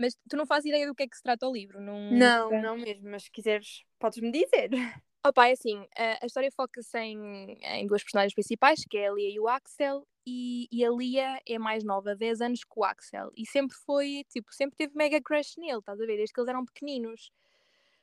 Mas 0.00 0.16
tu 0.30 0.34
não 0.34 0.46
fazes 0.46 0.64
ideia 0.64 0.86
do 0.86 0.94
que 0.94 1.02
é 1.02 1.06
que 1.06 1.14
se 1.14 1.22
trata 1.22 1.46
o 1.46 1.52
livro? 1.52 1.78
Não, 1.78 2.10
Não, 2.10 2.62
não 2.62 2.76
mesmo, 2.78 3.10
mas 3.10 3.24
se 3.24 3.30
quiseres, 3.30 3.84
podes-me 3.98 4.32
dizer. 4.32 4.70
Opa, 5.22 5.48
é 5.48 5.52
assim, 5.52 5.86
a, 5.94 6.24
a 6.24 6.26
história 6.26 6.50
foca-se 6.50 6.98
em, 6.98 7.58
em 7.62 7.86
duas 7.86 8.02
personagens 8.02 8.32
principais, 8.32 8.82
que 8.88 8.96
é 8.96 9.08
a 9.08 9.12
Lia 9.12 9.28
e 9.28 9.38
o 9.38 9.46
Axel, 9.46 10.08
e, 10.26 10.66
e, 10.72 10.82
a 10.82 10.90
Lia 10.90 11.38
é 11.46 11.58
mais 11.58 11.84
nova, 11.84 12.16
10 12.16 12.40
anos 12.40 12.60
que 12.64 12.72
o 12.74 12.84
Axel, 12.84 13.30
e 13.36 13.44
sempre 13.46 13.76
foi, 13.84 14.24
tipo, 14.30 14.54
sempre 14.54 14.76
teve 14.76 14.96
mega 14.96 15.20
crush 15.20 15.58
nele, 15.58 15.80
estás 15.80 16.00
a 16.00 16.06
ver, 16.06 16.16
desde 16.16 16.32
que 16.32 16.40
eles 16.40 16.48
eram 16.48 16.64
pequeninos. 16.64 17.30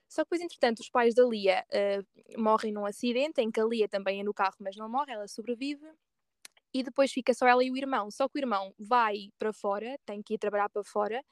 Só 0.08 0.22
que 0.22 0.25
depois, 0.25 0.42
entretanto, 0.42 0.80
os 0.82 0.89
pais 0.89 1.16
da 1.16 1.24
Lia 1.25 1.66
uh, 1.74 2.39
morrem 2.39 2.72
num 2.72 2.86
acidente 2.86 3.42
em 3.42 3.50
que 3.50 3.60
a 3.60 3.66
Lia 3.66 3.89
também 3.89 4.20
é 4.20 4.24
no 4.24 4.34
carro, 4.34 4.56
mas 4.60 4.75
não 4.75 4.88
morre, 4.88 5.13
ela 5.13 5.27
sobrevive. 5.27 5.86
E 6.72 6.84
depois 6.84 7.12
fica 7.12 7.34
só 7.34 7.48
ela 7.48 7.63
e 7.63 7.72
o 7.72 7.77
irmão. 7.77 8.12
Só 8.12 8.30
que 8.30 8.38
o 8.38 8.39
irmão 8.39 8.72
vai 8.77 9.32
para 9.39 9.51
fora, 9.51 9.98
tem 10.06 10.22
que 10.22 10.36
ir 10.36 10.38
trabalhar 10.38 10.70
para 10.70 10.84
fora, 10.84 11.24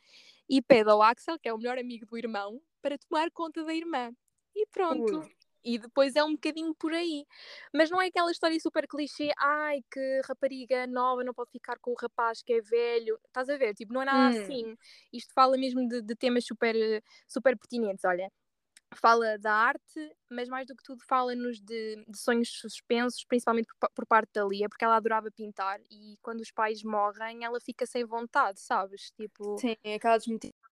e 0.50 0.62
pede 0.62 0.90
ao 0.90 1.02
Axel, 1.02 1.40
que 1.40 1.50
é 1.50 1.54
o 1.54 1.58
melhor 1.58 1.78
amigo 1.78 2.06
do 2.06 2.18
irmão, 2.18 2.62
para 2.82 2.98
tomar 2.98 3.30
conta 3.32 3.64
da 3.64 3.74
irmã. 3.74 4.12
E 4.56 4.66
pronto. 4.68 5.20
Ui. 5.20 5.36
E 5.64 5.80
depois 5.80 6.16
é 6.16 6.24
um 6.24 6.34
bocadinho 6.34 6.76
por 6.76 6.94
aí. 6.94 7.26
Mas 7.74 7.90
não 7.90 8.00
é 8.00 8.08
aquela 8.08 8.32
história 8.32 8.58
super 8.60 8.88
clichê, 8.88 9.32
ai, 9.36 9.82
que 9.92 10.22
rapariga 10.28 10.86
nova 10.86 11.24
não 11.24 11.34
pode 11.34 11.50
ficar 11.50 11.80
com 11.80 11.92
o 11.92 11.96
rapaz 12.00 12.44
que 12.44 12.54
é 12.54 12.62
velho. 12.62 13.20
Estás 13.26 13.50
a 13.50 13.58
ver? 13.58 13.74
Tipo, 13.74 13.92
não 13.92 14.04
é 14.04 14.06
nada 14.06 14.38
hum. 14.38 14.42
assim. 14.42 14.78
Isto 15.12 15.34
fala 15.34 15.58
mesmo 15.58 15.88
de, 15.88 16.04
de 16.04 16.16
temas 16.16 16.46
super, 16.46 16.76
super 17.28 17.58
pertinentes. 17.58 18.06
Olha, 18.06 18.32
fala 18.96 19.38
da 19.38 19.54
arte, 19.54 20.16
mas 20.30 20.50
mais 20.50 20.68
do 20.68 20.76
que 20.76 20.84
tudo 20.84 21.04
fala-nos 21.06 21.60
de, 21.60 22.04
de, 22.08 22.18
sonhos 22.18 22.50
suspensos, 22.50 23.24
principalmente 23.26 23.68
por, 23.80 23.90
por, 23.92 24.06
parte 24.06 24.32
da 24.34 24.46
Lia, 24.46 24.70
porque 24.70 24.84
ela 24.84 24.96
adorava 24.96 25.30
pintar 25.32 25.80
e 25.90 26.18
quando 26.22 26.42
os 26.42 26.52
pais 26.52 26.84
morrem 26.84 27.44
ela 27.44 27.60
fica 27.60 27.86
sem 27.86 28.06
vontade, 28.06 28.60
sabes? 28.60 29.12
Tipo... 29.12 29.58
Sim, 29.58 29.76
é 29.84 29.96
aquela 29.96 30.18
desmotivação. 30.18 30.66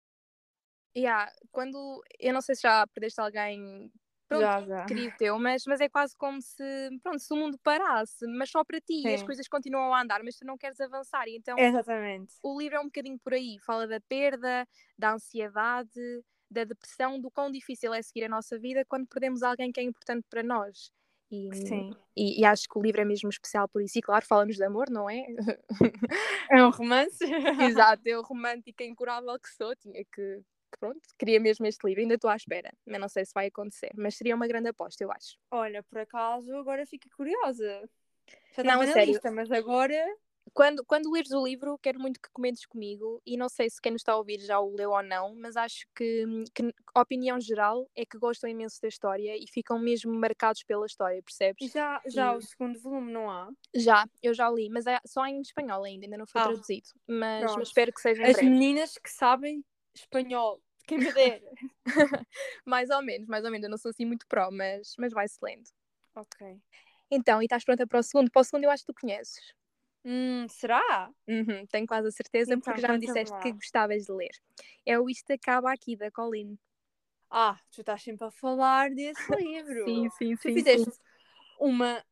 Yeah, 0.96 1.32
quando, 1.52 2.04
eu 2.20 2.34
não 2.34 2.42
sei 2.42 2.56
se 2.56 2.62
já 2.62 2.86
perdeste 2.88 3.20
alguém 3.20 3.92
pronto, 4.28 4.42
já, 4.42 4.62
já. 4.62 4.86
querido 4.86 5.16
teu, 5.18 5.40
mas, 5.40 5.64
mas 5.66 5.82
é 5.82 5.90
quase 5.90 6.16
como 6.16 6.42
se, 6.42 6.90
pronto, 7.02 7.20
se 7.20 7.34
o 7.34 7.38
mundo 7.38 7.58
parasse, 7.64 8.26
mas 8.28 8.50
só 8.50 8.64
para 8.64 8.80
ti, 8.80 9.04
e 9.04 9.14
as 9.14 9.24
coisas 9.24 9.48
continuam 9.48 9.94
a 9.94 10.02
andar, 10.02 10.24
mas 10.24 10.36
tu 10.36 10.46
não 10.46 10.58
queres 10.58 10.80
avançar, 10.80 11.28
e 11.28 11.38
então 11.38 11.58
Exatamente. 11.58 12.34
o 12.44 12.60
livro 12.60 12.78
é 12.78 12.80
um 12.80 12.86
bocadinho 12.86 13.20
por 13.20 13.34
aí, 13.34 13.58
fala 13.60 13.88
da 13.88 14.00
perda, 14.02 14.68
da 14.98 15.14
ansiedade, 15.14 16.24
da 16.54 16.64
depressão, 16.64 17.20
do 17.20 17.30
quão 17.30 17.52
difícil 17.52 17.94
é 17.94 18.02
seguir 18.02 18.24
a 18.26 18.30
nossa 18.30 18.58
vida 18.58 18.86
quando 18.86 19.08
perdemos 19.08 19.44
alguém 19.44 19.72
que 19.72 19.80
é 19.80 19.84
importante 19.84 20.26
para 20.30 20.44
nós. 20.44 20.92
E, 21.32 21.50
Sim. 21.56 21.92
E, 22.16 22.42
e, 22.42 22.46
acho 22.46 22.70
que 22.70 22.78
o 22.78 22.82
livro 22.82 23.02
é 23.02 23.06
mesmo 23.06 23.28
especial 23.28 23.68
por 23.68 23.82
isso. 23.82 23.98
E 23.98 24.02
claro, 24.02 24.24
falamos 24.24 24.56
de 24.56 24.64
amor, 24.64 24.90
não 24.90 25.10
é? 25.10 25.26
É 26.52 26.64
um 26.64 26.70
romance. 26.70 27.24
Exato, 27.60 28.04
eu 28.06 28.22
romântica 28.22 28.84
incurável 28.84 29.40
que 29.40 29.50
sou, 29.50 29.76
tinha 29.76 30.04
que. 30.06 30.42
Pronto, 30.80 31.02
queria 31.18 31.40
mesmo 31.40 31.66
este 31.66 31.86
livro, 31.86 32.02
ainda 32.02 32.16
estou 32.16 32.30
à 32.30 32.36
espera, 32.36 32.72
mas 32.86 33.00
não 33.00 33.08
sei 33.08 33.24
se 33.24 33.34
vai 33.34 33.48
acontecer, 33.48 33.92
mas 33.96 34.16
seria 34.16 34.36
uma 34.36 34.48
grande 34.48 34.70
aposta, 34.70 35.04
eu 35.04 35.12
acho. 35.12 35.38
Olha, 35.52 35.84
por 35.84 36.00
acaso, 36.00 36.52
agora 36.56 36.86
fico 36.86 37.08
curiosa. 37.16 37.88
Já 38.56 38.64
não, 38.64 38.84
sério. 38.86 39.14
Lista, 39.14 39.32
mas 39.32 39.52
agora 39.52 40.04
quando, 40.54 40.86
quando 40.86 41.12
leres 41.12 41.32
o 41.32 41.44
livro, 41.44 41.80
quero 41.80 42.00
muito 42.00 42.22
que 42.22 42.30
comentes 42.32 42.66
comigo, 42.66 43.22
e 43.26 43.36
não 43.36 43.50
sei 43.50 43.70
se 43.70 43.82
quem 43.82 43.92
nos 43.92 44.02
está 44.02 44.14
a 44.14 44.18
ouvir 44.18 44.40
já 44.40 44.60
o 44.60 44.76
leu 44.76 44.92
ou 44.92 45.02
não, 45.02 45.36
mas 45.36 45.58
acho 45.58 45.88
que, 45.96 46.26
que 46.54 46.74
a 46.94 47.02
opinião 47.02 47.40
geral 47.40 47.90
é 47.96 48.06
que 48.06 48.18
gostam 48.18 48.50
imenso 48.50 48.80
da 48.82 48.88
história 48.88 49.36
e 49.36 49.48
ficam 49.48 49.80
mesmo 49.80 50.14
marcados 50.14 50.64
pela 50.64 50.86
história, 50.86 51.22
percebes? 51.24 51.72
Já, 51.72 52.02
já 52.06 52.34
e... 52.34 52.38
o 52.38 52.42
segundo 52.42 52.80
volume 52.80 53.12
não 53.12 53.30
há? 53.30 53.50
Já, 53.74 54.06
eu 54.22 54.34
já 54.34 54.50
li, 54.50 54.70
mas 54.70 54.86
é 54.86 55.00
só 55.06 55.26
em 55.26 55.42
espanhol 55.42 55.84
ainda, 55.84 56.06
ainda 56.06 56.18
não 56.18 56.28
foi 56.28 56.42
ah, 56.42 56.46
traduzido. 56.46 56.90
Mas, 57.08 57.56
mas, 57.56 57.68
espero 57.68 57.92
que 57.92 58.02
seja 58.02 58.24
As 58.24 58.34
breve. 58.34 58.50
meninas 58.50 58.98
que 58.98 59.10
sabem 59.10 59.66
espanhol, 59.96 60.62
quem 60.88 61.00
me 61.00 61.12
dera. 61.12 61.52
mais 62.66 62.90
ou 62.92 63.02
menos, 63.02 63.28
mais 63.28 63.44
ou 63.44 63.50
menos, 63.50 63.64
eu 63.64 63.72
não 63.72 63.78
sou 63.78 63.90
assim 63.90 64.06
muito 64.06 64.28
pró, 64.28 64.50
mas, 64.52 64.94
mas 65.00 65.12
vai-se 65.12 65.38
lendo. 65.42 65.68
Ok. 66.16 66.60
Então, 67.10 67.42
e 67.42 67.46
estás 67.46 67.64
pronta 67.64 67.88
para 67.88 68.00
o 68.00 68.04
segundo? 68.04 68.30
Para 68.32 68.42
o 68.42 68.44
segundo 68.44 68.64
eu 68.66 68.72
acho 68.72 68.86
que 68.86 68.94
tu 68.94 69.00
conheces. 69.00 69.54
Hum, 70.06 70.48
será? 70.50 71.10
Uhum, 71.28 71.66
tenho 71.68 71.88
quase 71.88 72.08
a 72.08 72.12
certeza, 72.12 72.54
então, 72.54 72.62
porque 72.62 72.82
já 72.82 72.90
me 72.90 73.00
disseste 73.00 73.34
lá. 73.34 73.40
que 73.40 73.52
gostavas 73.54 74.04
de 74.04 74.12
ler. 74.12 74.32
É 74.86 75.00
o 75.00 75.10
Isto 75.10 75.32
Acaba 75.32 75.72
Aqui, 75.72 75.96
da 75.96 76.12
Colleen. 76.12 76.60
Ah, 77.30 77.58
tu 77.72 77.82
estás 77.82 78.04
sempre 78.04 78.28
a 78.28 78.32
falar 78.32 78.90
desse 78.92 79.24
livro. 79.42 79.86
sim, 79.86 80.10
sim, 80.10 80.36
tu 80.36 80.42
sim. 80.42 80.50
Tu 80.50 80.54
fizeste 80.54 80.92
sim. 80.92 81.00
uma, 81.60 82.04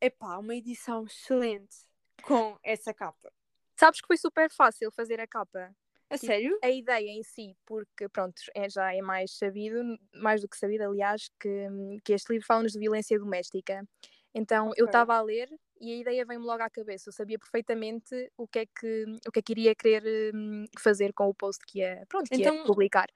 epá, 0.00 0.38
uma 0.38 0.54
edição 0.54 1.04
excelente 1.04 1.76
com 2.22 2.56
essa 2.62 2.94
capa. 2.94 3.32
Sabes 3.76 4.00
que 4.00 4.06
foi 4.06 4.16
super 4.16 4.50
fácil 4.50 4.90
fazer 4.92 5.20
a 5.20 5.26
capa. 5.26 5.74
A 6.08 6.14
tipo, 6.14 6.26
sério? 6.26 6.58
A 6.62 6.70
ideia 6.70 7.10
em 7.10 7.22
si, 7.22 7.56
porque 7.66 8.08
pronto, 8.08 8.40
é, 8.54 8.68
já 8.68 8.94
é 8.94 9.00
mais 9.00 9.36
sabido, 9.36 9.98
mais 10.14 10.40
do 10.40 10.48
que 10.48 10.56
sabido, 10.56 10.84
aliás, 10.84 11.30
que, 11.38 11.68
que 12.04 12.12
este 12.12 12.32
livro 12.32 12.46
fala-nos 12.46 12.72
de 12.72 12.78
violência 12.78 13.18
doméstica. 13.18 13.86
Então 14.34 14.68
okay. 14.68 14.82
eu 14.82 14.86
estava 14.86 15.14
a 15.14 15.22
ler 15.22 15.48
e 15.80 15.92
a 15.92 15.96
ideia 15.96 16.24
veio-me 16.24 16.46
logo 16.46 16.62
à 16.62 16.68
cabeça. 16.68 17.08
Eu 17.08 17.12
sabia 17.12 17.38
perfeitamente 17.38 18.30
o 18.36 18.46
que 18.46 18.60
é 18.60 18.66
que, 18.66 19.04
o 19.26 19.32
que, 19.32 19.38
é 19.38 19.42
que 19.42 19.52
iria 19.52 19.74
querer 19.74 20.34
um, 20.34 20.66
fazer 20.78 21.12
com 21.12 21.28
o 21.28 21.34
post 21.34 21.64
que 21.66 21.78
ia, 21.78 22.04
pronto, 22.08 22.28
que 22.28 22.36
então, 22.36 22.56
ia 22.56 22.64
publicar. 22.64 23.08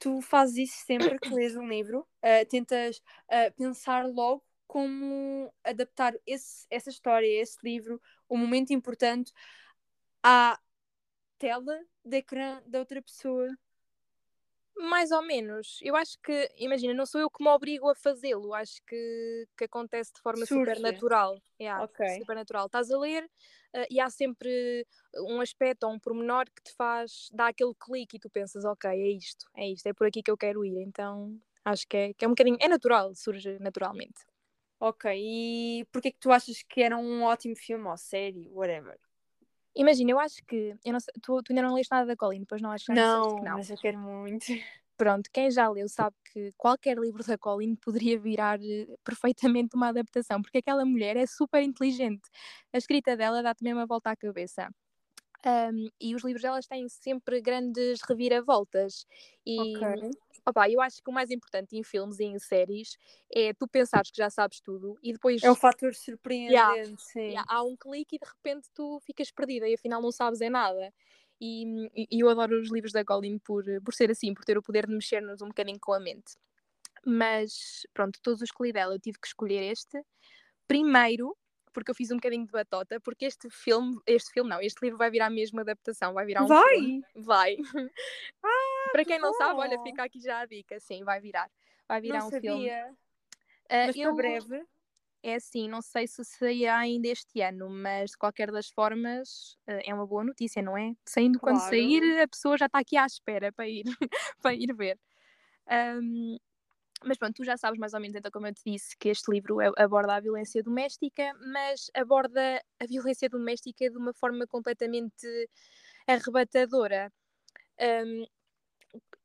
Tu 0.00 0.20
fazes 0.22 0.70
isso 0.70 0.86
sempre 0.86 1.18
que 1.18 1.28
lês 1.28 1.56
um 1.56 1.68
livro? 1.68 2.06
Uh, 2.22 2.48
tentas 2.48 2.96
uh, 2.96 3.52
pensar 3.56 4.06
logo 4.06 4.44
como 4.66 5.52
adaptar 5.64 6.14
esse, 6.26 6.66
essa 6.70 6.90
história, 6.90 7.26
esse 7.26 7.58
livro, 7.62 8.00
o 8.28 8.34
um 8.34 8.38
momento 8.38 8.72
importante, 8.72 9.32
à 10.22 10.58
tela 11.38 11.78
de 12.04 12.18
ecrã 12.18 12.62
da 12.66 12.78
outra 12.78 13.02
pessoa? 13.02 13.48
Mais 14.78 15.10
ou 15.10 15.22
menos. 15.22 15.78
Eu 15.82 15.96
acho 15.96 16.16
que, 16.22 16.48
imagina, 16.56 16.94
não 16.94 17.04
sou 17.04 17.20
eu 17.20 17.30
que 17.30 17.42
me 17.42 17.50
obrigo 17.50 17.88
a 17.88 17.94
fazê-lo, 17.94 18.54
acho 18.54 18.80
que, 18.86 19.48
que 19.56 19.64
acontece 19.64 20.12
de 20.14 20.20
forma 20.20 20.46
Surge. 20.46 20.60
super 20.60 20.80
natural. 20.80 21.42
Yeah, 21.60 21.84
ok. 21.84 22.18
Super 22.18 22.36
natural. 22.36 22.66
Estás 22.66 22.90
a 22.90 22.98
ler 22.98 23.24
uh, 23.24 23.86
e 23.90 23.98
há 23.98 24.08
sempre 24.08 24.86
um 25.16 25.40
aspecto 25.40 25.84
ou 25.84 25.92
um 25.92 25.98
pormenor 25.98 26.44
que 26.46 26.62
te 26.62 26.74
faz 26.76 27.28
dar 27.32 27.48
aquele 27.48 27.74
clique 27.74 28.16
e 28.16 28.20
tu 28.20 28.30
pensas, 28.30 28.64
ok, 28.64 28.88
é 28.88 29.10
isto, 29.10 29.46
é 29.56 29.68
isto, 29.68 29.86
é 29.86 29.92
por 29.92 30.06
aqui 30.06 30.22
que 30.22 30.30
eu 30.30 30.36
quero 30.36 30.64
ir. 30.64 30.80
Então 30.82 31.36
acho 31.64 31.86
que 31.88 31.96
é, 31.96 32.14
que 32.14 32.24
é 32.24 32.28
um 32.28 32.32
bocadinho, 32.32 32.58
é 32.60 32.68
natural, 32.68 33.14
surge 33.14 33.58
naturalmente. 33.58 34.24
Ok, 34.80 35.10
e 35.12 35.84
porquê 35.90 36.12
que 36.12 36.20
tu 36.20 36.30
achas 36.30 36.62
que 36.62 36.80
era 36.80 36.96
um 36.96 37.24
ótimo 37.24 37.56
filme 37.56 37.88
ou 37.88 37.96
série, 37.96 38.48
whatever? 38.50 38.96
Imagina, 39.76 40.10
eu 40.10 40.18
acho 40.18 40.44
que. 40.46 40.74
Eu 40.84 40.92
não 40.92 41.00
sei, 41.00 41.12
tu, 41.22 41.42
tu, 41.42 41.52
ainda 41.52 41.62
não 41.62 41.74
leste 41.74 41.90
nada 41.90 42.06
da 42.06 42.16
Colleen, 42.16 42.40
depois 42.40 42.60
não 42.60 42.70
achas 42.70 42.94
não, 42.94 43.36
que 43.36 43.42
não. 43.42 43.56
Mas 43.56 43.70
eu 43.70 43.76
quero 43.76 43.98
muito. 43.98 44.46
Pronto, 44.96 45.30
quem 45.32 45.48
já 45.48 45.68
leu 45.68 45.88
sabe 45.88 46.16
que 46.32 46.52
qualquer 46.56 46.98
livro 46.98 47.24
da 47.24 47.38
Colleen 47.38 47.76
poderia 47.76 48.18
virar 48.18 48.58
eh, 48.60 48.88
perfeitamente 49.04 49.76
uma 49.76 49.90
adaptação, 49.90 50.42
porque 50.42 50.58
aquela 50.58 50.84
mulher 50.84 51.16
é 51.16 51.24
super 51.24 51.62
inteligente. 51.62 52.28
A 52.72 52.78
escrita 52.78 53.16
dela 53.16 53.40
dá-te 53.40 53.62
mesmo 53.62 53.78
a 53.80 53.86
volta 53.86 54.10
à 54.10 54.16
cabeça. 54.16 54.68
Um, 55.46 55.88
e 56.00 56.16
os 56.16 56.24
livros 56.24 56.42
delas 56.42 56.66
têm 56.66 56.88
sempre 56.88 57.40
grandes 57.40 58.00
reviravoltas. 58.08 59.06
E 59.46 59.76
okay. 59.76 60.10
Opa, 60.48 60.68
eu 60.68 60.80
acho 60.80 61.02
que 61.02 61.10
o 61.10 61.12
mais 61.12 61.30
importante 61.30 61.76
em 61.76 61.82
filmes 61.82 62.18
e 62.18 62.24
em 62.24 62.38
séries 62.38 62.96
é 63.32 63.52
tu 63.52 63.68
pensares 63.68 64.10
que 64.10 64.16
já 64.16 64.30
sabes 64.30 64.60
tudo 64.60 64.98
e 65.02 65.12
depois. 65.12 65.42
É 65.42 65.50
um 65.50 65.54
fator 65.54 65.94
surpreendente, 65.94 66.54
yeah, 66.54 66.96
sim. 66.96 67.20
Yeah, 67.20 67.44
há 67.48 67.62
um 67.62 67.76
clique 67.76 68.16
e 68.16 68.18
de 68.18 68.26
repente 68.26 68.68
tu 68.74 68.98
ficas 69.00 69.30
perdida 69.30 69.68
e 69.68 69.74
afinal 69.74 70.00
não 70.00 70.10
sabes 70.10 70.40
é 70.40 70.48
nada. 70.48 70.92
E, 71.40 71.64
e 72.10 72.20
eu 72.20 72.28
adoro 72.28 72.60
os 72.60 72.70
livros 72.70 72.92
da 72.92 73.04
Colin 73.04 73.38
por, 73.38 73.64
por 73.84 73.94
ser 73.94 74.10
assim, 74.10 74.34
por 74.34 74.44
ter 74.44 74.58
o 74.58 74.62
poder 74.62 74.86
de 74.86 74.92
mexer-nos 74.92 75.40
um 75.40 75.48
bocadinho 75.48 75.78
com 75.80 75.92
a 75.92 76.00
mente. 76.00 76.36
Mas 77.06 77.86
pronto, 77.94 78.18
todos 78.22 78.42
os 78.42 78.50
que 78.50 78.62
li 78.64 78.72
dela 78.72 78.94
eu 78.94 79.00
tive 79.00 79.18
que 79.20 79.28
escolher 79.28 79.62
este. 79.62 80.02
Primeiro, 80.66 81.36
porque 81.72 81.90
eu 81.90 81.94
fiz 81.94 82.10
um 82.10 82.16
bocadinho 82.16 82.44
de 82.44 82.50
batota, 82.50 83.00
porque 83.00 83.24
este 83.24 83.48
filme, 83.50 84.00
este 84.06 84.32
filme 84.32 84.50
não, 84.50 84.60
este 84.60 84.82
livro 84.82 84.98
vai 84.98 85.10
virar 85.10 85.26
a 85.26 85.30
mesma 85.30 85.62
adaptação, 85.62 86.12
vai 86.12 86.26
virar 86.26 86.42
um 86.42 86.48
Vai! 86.48 86.76
Filme. 86.76 87.04
Vai! 87.14 87.56
Ah, 88.42 88.67
Para 88.92 89.04
quem 89.04 89.18
não 89.18 89.32
sabe, 89.34 89.60
olha, 89.60 89.78
fica 89.82 90.02
aqui 90.02 90.20
já 90.20 90.40
a 90.40 90.46
dica, 90.46 90.78
sim, 90.80 91.04
vai 91.04 91.20
virar. 91.20 91.50
Vai 91.86 92.00
virar 92.00 92.20
não 92.20 92.26
um 92.28 92.30
sabia. 92.30 92.50
filme. 92.50 92.80
Uh, 92.80 93.86
Mas 93.86 93.96
eu, 93.96 94.14
breve? 94.14 94.66
É 95.22 95.34
assim, 95.34 95.68
não 95.68 95.82
sei 95.82 96.06
se 96.06 96.24
sairá 96.24 96.78
ainda 96.78 97.08
este 97.08 97.40
ano, 97.40 97.68
mas 97.68 98.10
de 98.10 98.18
qualquer 98.18 98.52
das 98.52 98.68
formas 98.68 99.58
uh, 99.68 99.82
é 99.84 99.92
uma 99.92 100.06
boa 100.06 100.22
notícia, 100.22 100.62
não 100.62 100.78
é? 100.78 100.94
Saindo 101.04 101.40
claro. 101.40 101.58
quando 101.58 101.68
sair, 101.68 102.20
a 102.20 102.28
pessoa 102.28 102.56
já 102.56 102.66
está 102.66 102.78
aqui 102.78 102.96
à 102.96 103.04
espera 103.04 103.52
para 103.52 103.68
ir, 103.68 103.84
para 104.40 104.54
ir 104.54 104.72
ver. 104.74 104.98
Um, 106.00 106.38
mas 107.04 107.16
pronto, 107.16 107.34
tu 107.34 107.44
já 107.44 107.56
sabes 107.56 107.78
mais 107.78 107.94
ou 107.94 108.00
menos, 108.00 108.16
então, 108.16 108.30
como 108.30 108.46
eu 108.46 108.54
te 108.54 108.62
disse, 108.64 108.96
que 108.96 109.08
este 109.08 109.30
livro 109.30 109.60
é, 109.60 109.70
aborda 109.76 110.14
a 110.14 110.20
violência 110.20 110.62
doméstica, 110.62 111.32
mas 111.52 111.90
aborda 111.94 112.62
a 112.80 112.86
violência 112.86 113.28
doméstica 113.28 113.90
de 113.90 113.96
uma 113.96 114.12
forma 114.12 114.46
completamente 114.46 115.26
arrebatadora. 116.06 117.12
Um, 117.80 118.26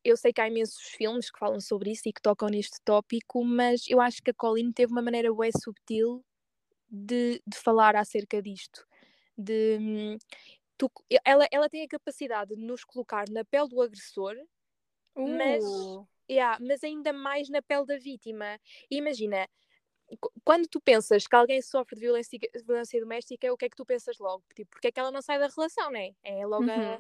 eu 0.04 0.18
sei 0.18 0.34
que 0.34 0.42
há 0.42 0.48
imensos 0.48 0.82
filmes 0.82 1.32
que 1.32 1.40
falam 1.40 1.60
sobre 1.60 1.92
isso 1.92 2.08
e 2.08 2.14
que 2.14 2.22
tocam 2.22 2.50
neste 2.50 2.80
tópico, 2.84 3.44
mas 3.44 3.86
eu 3.88 4.02
acho 4.02 4.22
que 4.22 4.32
a 4.32 4.34
Colleen 4.34 4.72
teve 4.72 4.92
uma 4.92 5.02
maneira 5.02 5.34
bem 5.34 5.52
subtil 5.62 6.24
de, 6.90 7.42
de 7.46 7.58
falar 7.58 7.96
acerca 7.96 8.42
disto. 8.42 8.86
De, 9.38 10.18
tu, 10.78 10.92
ela, 11.26 11.48
ela 11.52 11.70
tem 11.70 11.84
a 11.84 11.88
capacidade 11.88 12.56
de 12.56 12.62
nos 12.62 12.84
colocar 12.84 13.26
na 13.30 13.44
pele 13.44 13.68
do 13.70 13.82
agressor, 13.82 14.36
mas, 15.16 15.64
Uh, 15.64 16.08
yeah, 16.30 16.58
mas 16.62 16.84
ainda 16.84 17.14
mais 17.14 17.50
na 17.50 17.62
pele 17.62 17.86
da 17.86 17.98
vítima. 17.98 18.60
E 18.90 18.98
imagina, 18.98 19.48
qu- 20.20 20.32
quando 20.44 20.68
tu 20.68 20.80
pensas 20.82 21.28
que 21.28 21.36
alguém 21.36 21.62
sofre 21.62 21.96
de 21.96 22.02
violência, 22.02 22.40
violência 22.66 23.00
doméstica, 23.00 23.52
o 23.52 23.58
que 23.58 23.66
é 23.66 23.70
que 23.70 23.76
tu 23.76 23.86
pensas 23.86 24.18
logo? 24.20 24.44
Tipo, 24.56 24.72
porque 24.72 24.88
é 24.88 24.92
que 24.92 25.00
ela 25.00 25.12
não 25.12 25.22
sai 25.22 25.40
da 25.40 25.48
relação, 25.48 25.90
né? 25.92 26.14
É 26.24 26.46
logo 26.46 26.70
a- 26.70 27.00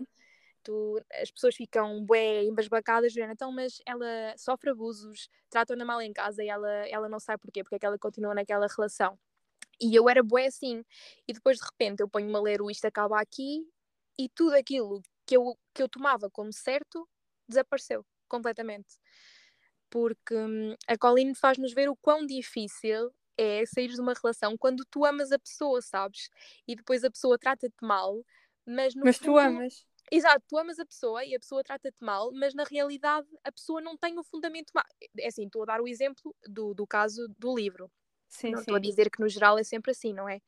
Tu, 0.63 1.01
as 1.21 1.29
pessoas 1.31 1.55
ficam 1.55 2.03
bué 2.05 2.43
embasbacadas, 2.43 3.11
do 3.11 3.15
género, 3.15 3.33
então, 3.33 3.51
mas 3.51 3.81
ela 3.85 4.05
sofre 4.37 4.69
abusos, 4.71 5.29
tratam-na 5.49 5.83
mal 5.85 6.01
em 6.01 6.13
casa 6.13 6.43
e 6.43 6.47
ela, 6.49 6.69
ela 6.87 7.09
não 7.09 7.19
sabe 7.19 7.41
porquê, 7.41 7.63
porque 7.63 7.75
é 7.75 7.79
que 7.79 7.85
ela 7.85 7.99
continua 7.99 8.33
naquela 8.33 8.67
relação. 8.67 9.19
E 9.81 9.95
eu 9.95 10.09
era 10.09 10.23
bué 10.23 10.47
assim. 10.47 10.83
E 11.27 11.33
depois, 11.33 11.57
de 11.57 11.65
repente, 11.65 12.01
eu 12.01 12.09
ponho-me 12.09 12.35
a 12.35 12.41
ler 12.41 12.61
o 12.61 12.71
Isto 12.71 12.85
Acaba 12.85 13.19
Aqui 13.19 13.67
e 14.17 14.29
tudo 14.29 14.55
aquilo 14.55 15.01
que 15.25 15.35
eu, 15.37 15.57
que 15.73 15.83
eu 15.83 15.89
tomava 15.89 16.29
como 16.29 16.53
certo 16.53 17.07
desapareceu 17.47 18.05
completamente. 18.29 18.97
Porque 19.89 20.35
hum, 20.35 20.75
a 20.87 20.97
Colleen 20.97 21.35
faz-nos 21.35 21.73
ver 21.73 21.89
o 21.89 21.95
quão 21.95 22.25
difícil 22.25 23.11
é 23.37 23.65
sair 23.65 23.89
de 23.89 23.99
uma 23.99 24.13
relação 24.13 24.57
quando 24.57 24.83
tu 24.89 25.05
amas 25.05 25.31
a 25.31 25.39
pessoa, 25.39 25.81
sabes? 25.81 26.29
E 26.67 26.75
depois 26.75 27.03
a 27.03 27.11
pessoa 27.11 27.37
trata-te 27.37 27.75
mal, 27.81 28.23
mas 28.65 28.95
no 28.95 29.05
mas 29.05 29.17
tu 29.17 29.25
fundo- 29.25 29.39
amas. 29.39 29.85
Exato, 30.11 30.43
tu 30.47 30.57
amas 30.57 30.79
a 30.79 30.85
pessoa 30.85 31.23
e 31.25 31.35
a 31.35 31.39
pessoa 31.39 31.63
trata-te 31.63 31.97
mal, 32.01 32.31
mas 32.33 32.53
na 32.53 32.63
realidade 32.63 33.27
a 33.43 33.51
pessoa 33.51 33.81
não 33.81 33.97
tem 33.97 34.17
o 34.19 34.23
fundamento 34.23 34.71
mal. 34.73 34.83
É 35.17 35.27
assim, 35.27 35.45
estou 35.45 35.63
a 35.63 35.65
dar 35.65 35.81
o 35.81 35.87
exemplo 35.87 36.35
do, 36.47 36.73
do 36.73 36.85
caso 36.85 37.27
do 37.37 37.55
livro. 37.55 37.89
Sim, 38.27 38.55
não 38.55 38.57
sim. 38.57 38.61
estou 38.61 38.77
a 38.77 38.79
dizer 38.79 39.09
que 39.11 39.21
no 39.21 39.29
geral 39.29 39.57
é 39.59 39.63
sempre 39.63 39.91
assim, 39.91 40.13
não 40.13 40.29
é? 40.29 40.39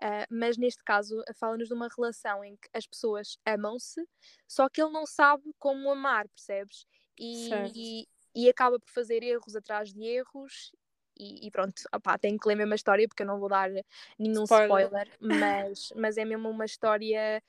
Ah, 0.00 0.26
mas 0.30 0.58
neste 0.58 0.82
caso 0.84 1.22
fala-nos 1.38 1.68
de 1.68 1.74
uma 1.74 1.88
relação 1.96 2.44
em 2.44 2.56
que 2.56 2.68
as 2.74 2.86
pessoas 2.86 3.38
amam-se, 3.46 4.02
só 4.48 4.68
que 4.68 4.82
ele 4.82 4.92
não 4.92 5.06
sabe 5.06 5.44
como 5.58 5.90
amar, 5.90 6.28
percebes? 6.28 6.86
E, 7.18 8.04
e, 8.04 8.44
e 8.46 8.48
acaba 8.50 8.78
por 8.80 8.90
fazer 8.90 9.22
erros 9.22 9.56
atrás 9.56 9.92
de 9.92 10.02
erros. 10.04 10.72
E, 11.18 11.46
e 11.46 11.50
pronto, 11.50 11.82
opá, 11.94 12.18
tenho 12.18 12.38
que 12.38 12.46
ler 12.48 12.56
mesmo 12.56 12.72
a 12.74 12.76
história 12.76 13.08
porque 13.08 13.22
eu 13.22 13.26
não 13.26 13.40
vou 13.40 13.48
dar 13.48 13.70
nenhum 14.18 14.44
Spoiler. 14.44 14.92
spoiler, 14.92 15.08
mas, 15.20 15.88
mas 15.96 16.18
é 16.18 16.24
mesmo 16.26 16.50
uma 16.50 16.66
história 16.66 17.42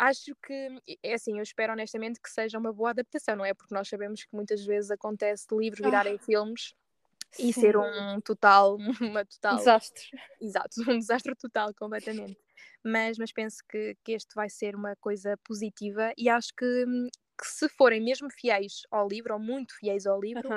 acho 0.00 0.34
que 0.42 0.80
é 1.02 1.14
assim, 1.14 1.36
eu 1.36 1.42
espero 1.42 1.74
honestamente 1.74 2.20
que 2.20 2.30
seja 2.30 2.58
uma 2.58 2.72
boa 2.72 2.90
adaptação, 2.90 3.36
não 3.36 3.44
é? 3.44 3.52
Porque 3.52 3.74
nós 3.74 3.86
sabemos 3.86 4.24
que 4.24 4.34
muitas 4.34 4.64
vezes 4.64 4.90
acontece 4.90 5.46
de 5.46 5.56
livros 5.56 5.84
virarem 5.84 6.18
filmes 6.18 6.74
e 7.38 7.52
ser 7.52 7.76
um 7.76 8.20
total, 8.24 8.76
uma 9.00 9.24
total, 9.26 9.56
desastre. 9.56 10.04
exato, 10.40 10.70
um 10.90 10.98
desastre 10.98 11.34
total, 11.36 11.74
completamente. 11.74 12.38
Mas, 12.82 13.18
mas 13.18 13.30
penso 13.30 13.58
que, 13.68 13.94
que 14.02 14.12
este 14.12 14.34
vai 14.34 14.48
ser 14.48 14.74
uma 14.74 14.96
coisa 14.96 15.36
positiva 15.44 16.14
e 16.16 16.30
acho 16.30 16.48
que, 16.56 16.84
que 17.38 17.46
se 17.46 17.68
forem 17.68 18.00
mesmo 18.00 18.30
fiéis 18.30 18.82
ao 18.90 19.06
livro, 19.06 19.34
ou 19.34 19.38
muito 19.38 19.76
fiéis 19.76 20.06
ao 20.06 20.18
livro, 20.18 20.48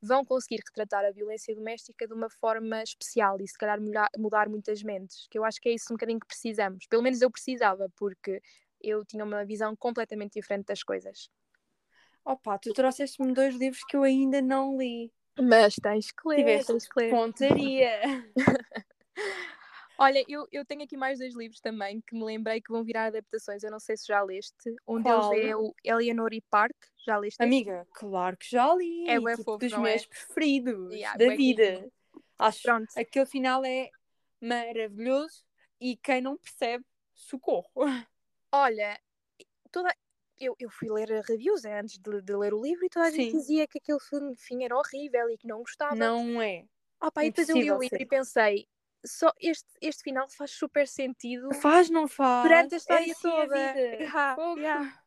vão 0.00 0.24
conseguir 0.24 0.62
retratar 0.64 1.04
a 1.04 1.10
violência 1.10 1.52
doméstica 1.52 2.06
de 2.06 2.14
uma 2.14 2.30
forma 2.30 2.80
especial 2.80 3.38
e 3.40 3.48
se 3.48 3.58
calhar 3.58 3.80
mudar, 3.80 4.08
mudar 4.16 4.48
muitas 4.48 4.84
mentes, 4.84 5.26
que 5.28 5.36
eu 5.36 5.44
acho 5.44 5.60
que 5.60 5.68
é 5.68 5.72
isso 5.72 5.86
um 5.90 5.96
bocadinho 5.96 6.20
que 6.20 6.28
precisamos. 6.28 6.86
Pelo 6.86 7.02
menos 7.02 7.20
eu 7.20 7.30
precisava, 7.30 7.88
porque 7.96 8.40
eu 8.88 9.04
tinha 9.04 9.24
uma 9.24 9.44
visão 9.44 9.74
completamente 9.76 10.34
diferente 10.34 10.66
das 10.66 10.82
coisas. 10.82 11.30
Opa, 12.24 12.58
tu 12.58 12.72
trouxeste-me 12.72 13.32
dois 13.32 13.54
livros 13.54 13.82
que 13.84 13.96
eu 13.96 14.02
ainda 14.02 14.40
não 14.40 14.76
li. 14.76 15.12
Mas 15.38 15.74
tens 15.74 16.10
que 16.10 16.28
ler, 16.28 16.36
Tiveste 16.36 16.72
tens 16.72 16.88
que 16.88 17.00
ler. 17.00 17.10
pontaria. 17.10 18.00
Olha, 19.96 20.24
eu, 20.28 20.46
eu 20.50 20.64
tenho 20.64 20.82
aqui 20.82 20.96
mais 20.96 21.18
dois 21.18 21.36
livros 21.36 21.60
também 21.60 22.00
que 22.06 22.16
me 22.16 22.24
lembrei 22.24 22.60
que 22.60 22.72
vão 22.72 22.82
virar 22.82 23.06
adaptações. 23.06 23.62
Eu 23.62 23.70
não 23.70 23.78
sei 23.78 23.96
se 23.96 24.06
já 24.08 24.22
leste. 24.22 24.74
Um 24.88 25.02
Qual? 25.02 25.30
deles 25.30 25.50
é 25.50 25.56
o 25.56 25.72
Eleanor 25.84 26.32
e 26.32 26.40
Park. 26.50 26.74
Já 27.06 27.16
leste? 27.16 27.40
Amiga, 27.40 27.86
claro 27.92 28.36
que 28.36 28.48
já 28.50 28.74
li. 28.74 29.08
É 29.08 29.20
bué 29.20 29.36
tipo, 29.36 29.56
dos 29.56 29.72
não 29.72 29.82
meus 29.82 30.02
é? 30.02 30.06
preferidos 30.06 30.92
Yeah, 30.94 31.16
da 31.16 31.36
vida. 31.36 31.88
Acho 32.38 32.62
Pronto. 32.62 32.88
aquele 32.96 33.26
final 33.26 33.64
é 33.64 33.90
maravilhoso 34.40 35.44
e 35.80 35.96
quem 35.96 36.20
não 36.20 36.36
percebe, 36.36 36.84
socorro. 37.14 37.70
Olha, 38.56 38.96
toda... 39.72 39.92
eu, 40.38 40.54
eu 40.60 40.70
fui 40.70 40.88
ler 40.88 41.08
reviews 41.22 41.64
eh, 41.64 41.80
antes 41.80 41.98
de, 41.98 42.22
de 42.22 42.36
ler 42.36 42.54
o 42.54 42.62
livro 42.62 42.86
e 42.86 42.88
toda 42.88 43.06
a 43.06 43.10
gente 43.10 43.32
Sim. 43.32 43.38
dizia 43.38 43.66
que 43.66 43.78
aquele 43.78 43.98
filme, 43.98 44.36
fim 44.36 44.62
era 44.62 44.76
horrível 44.76 45.28
e 45.28 45.36
que 45.36 45.48
não 45.48 45.58
gostava. 45.58 45.96
Não 45.96 46.40
é. 46.40 46.64
Ah, 47.00 47.10
pá, 47.10 47.24
e 47.24 47.30
depois 47.30 47.48
eu 47.48 47.56
li 47.56 47.70
o 47.72 47.78
livro 47.78 47.98
ser. 47.98 48.02
e 48.02 48.06
pensei, 48.06 48.68
só 49.04 49.32
este, 49.40 49.68
este 49.80 50.04
final 50.04 50.28
faz 50.28 50.52
super 50.52 50.86
sentido 50.86 51.52
Faz, 51.54 51.90
não 51.90 52.06
faz? 52.06 52.44
durante 52.44 52.74
a 52.74 52.76
É 52.76 52.78
história 52.78 53.12
a 53.12 53.16
toda. 53.16 53.56
Yeah, 53.56 54.36
yeah. 54.56 55.02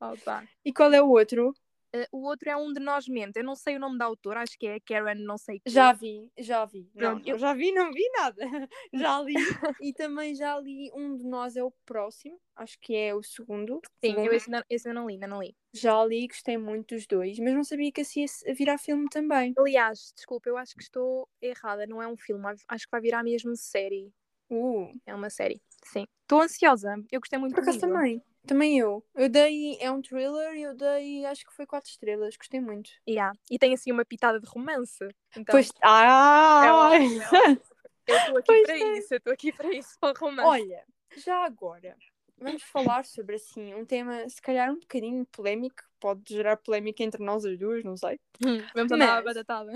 Opa. 0.00 0.46
E 0.64 0.72
qual 0.72 0.92
é 0.92 1.02
o 1.02 1.08
outro? 1.08 1.52
Eh, 1.92 2.08
o 2.12 2.22
outro 2.26 2.48
é 2.50 2.56
um 2.56 2.72
de 2.72 2.80
nós 2.80 3.06
mente. 3.08 3.38
Eu 3.38 3.44
não 3.44 3.54
sei 3.54 3.76
o 3.76 3.80
nome 3.80 3.98
da 3.98 4.04
autora, 4.04 4.40
acho 4.42 4.58
que 4.58 4.66
é 4.66 4.80
Karen, 4.80 5.14
não 5.16 5.38
sei. 5.38 5.60
Já 5.66 5.92
vi, 5.92 6.30
já 6.38 6.64
vi. 6.64 6.90
Não, 6.94 7.10
Pronto, 7.12 7.26
não, 7.26 7.32
eu- 7.34 7.38
já 7.38 7.54
vi, 7.54 7.72
não 7.72 7.92
vi 7.92 8.02
nada. 8.16 8.36
Já 8.92 9.20
li. 9.22 9.34
e 9.82 9.92
também 9.92 10.34
já 10.34 10.58
li 10.58 10.90
um 10.94 11.16
de 11.16 11.24
nós 11.24 11.56
é 11.56 11.62
o 11.62 11.70
próximo. 11.84 12.38
Acho 12.54 12.78
que 12.80 12.94
é 12.94 13.14
o 13.14 13.22
segundo. 13.22 13.80
Sim, 14.00 14.10
segundo. 14.10 14.26
eu 14.26 14.32
esse 14.32 14.48
ainda, 14.50 14.66
esse 14.70 14.92
não 14.92 15.06
li, 15.06 15.14
ainda 15.14 15.26
não 15.26 15.42
li. 15.42 15.54
Já 15.72 16.04
li, 16.04 16.26
gostei 16.26 16.56
muito 16.56 16.94
dos 16.94 17.06
dois, 17.06 17.38
mas 17.38 17.54
não 17.54 17.62
sabia 17.64 17.92
que 17.92 18.00
assim 18.00 18.24
ia 18.46 18.54
virar 18.54 18.78
filme 18.78 19.08
também. 19.10 19.52
Aliás, 19.58 20.12
desculpa, 20.16 20.48
eu 20.48 20.56
acho 20.56 20.74
que 20.74 20.82
estou 20.82 21.28
errada, 21.40 21.86
não 21.86 22.00
é 22.02 22.08
um 22.08 22.16
filme, 22.16 22.44
acho 22.68 22.84
que 22.84 22.90
vai 22.90 23.00
virar 23.00 23.22
mesmo 23.22 23.54
série. 23.56 24.10
Uh, 24.50 24.92
É 25.04 25.14
uma 25.14 25.28
série, 25.28 25.60
sim. 25.84 26.06
Estou 26.22 26.40
ansiosa, 26.40 26.94
eu 27.10 27.20
gostei 27.20 27.38
muito 27.38 27.54
por 27.54 27.62
acaso 27.62 27.80
também. 27.80 28.22
Também 28.46 28.78
eu. 28.78 29.04
Eu 29.14 29.28
dei. 29.28 29.76
É 29.80 29.90
um 29.90 30.00
thriller 30.00 30.54
e 30.54 30.62
eu 30.62 30.74
dei. 30.74 31.24
Acho 31.26 31.44
que 31.44 31.52
foi 31.54 31.66
quatro 31.66 31.90
estrelas. 31.90 32.36
Gostei 32.36 32.60
muito. 32.60 32.90
Yeah. 33.08 33.36
E 33.50 33.58
tem 33.58 33.74
assim 33.74 33.92
uma 33.92 34.04
pitada 34.04 34.40
de 34.40 34.46
romance. 34.46 35.06
Então, 35.36 35.52
pois. 35.52 35.70
Ah! 35.82 36.92
é 36.94 37.66
eu 38.06 38.16
estou 38.16 38.36
aqui 38.36 38.46
Pois 38.46 38.62
para 38.62 38.78
tem. 38.78 38.98
isso, 38.98 39.14
eu 39.14 39.18
estou 39.18 39.32
aqui 39.32 39.52
para 39.52 39.72
isso, 39.74 39.98
para 39.98 40.16
o 40.16 40.20
romance. 40.26 40.48
Olha, 40.48 40.84
já 41.16 41.44
agora. 41.44 41.96
Vamos 42.38 42.62
falar 42.64 43.04
sobre 43.04 43.36
assim 43.36 43.74
um 43.74 43.84
tema, 43.84 44.28
se 44.28 44.40
calhar 44.42 44.70
um 44.70 44.78
bocadinho 44.78 45.24
polémico, 45.26 45.82
pode 45.98 46.22
gerar 46.34 46.56
polémica 46.58 47.02
entre 47.02 47.24
nós 47.24 47.44
as 47.46 47.58
duas, 47.58 47.82
não 47.82 47.96
sei. 47.96 48.20
Hum, 48.44 48.62
Vamos 48.74 48.92
andar 48.92 49.18
à 49.18 49.22
batatada. 49.22 49.72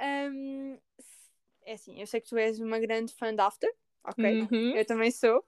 Hum, 0.00 0.78
é 1.64 1.72
assim, 1.74 2.00
eu 2.00 2.06
sei 2.06 2.20
que 2.20 2.28
tu 2.28 2.38
és 2.38 2.58
uma 2.58 2.78
grande 2.78 3.12
fã 3.12 3.34
de 3.34 3.40
After, 3.40 3.70
ok? 4.02 4.42
Uhum. 4.50 4.76
Eu 4.76 4.84
também 4.86 5.10
sou. 5.10 5.44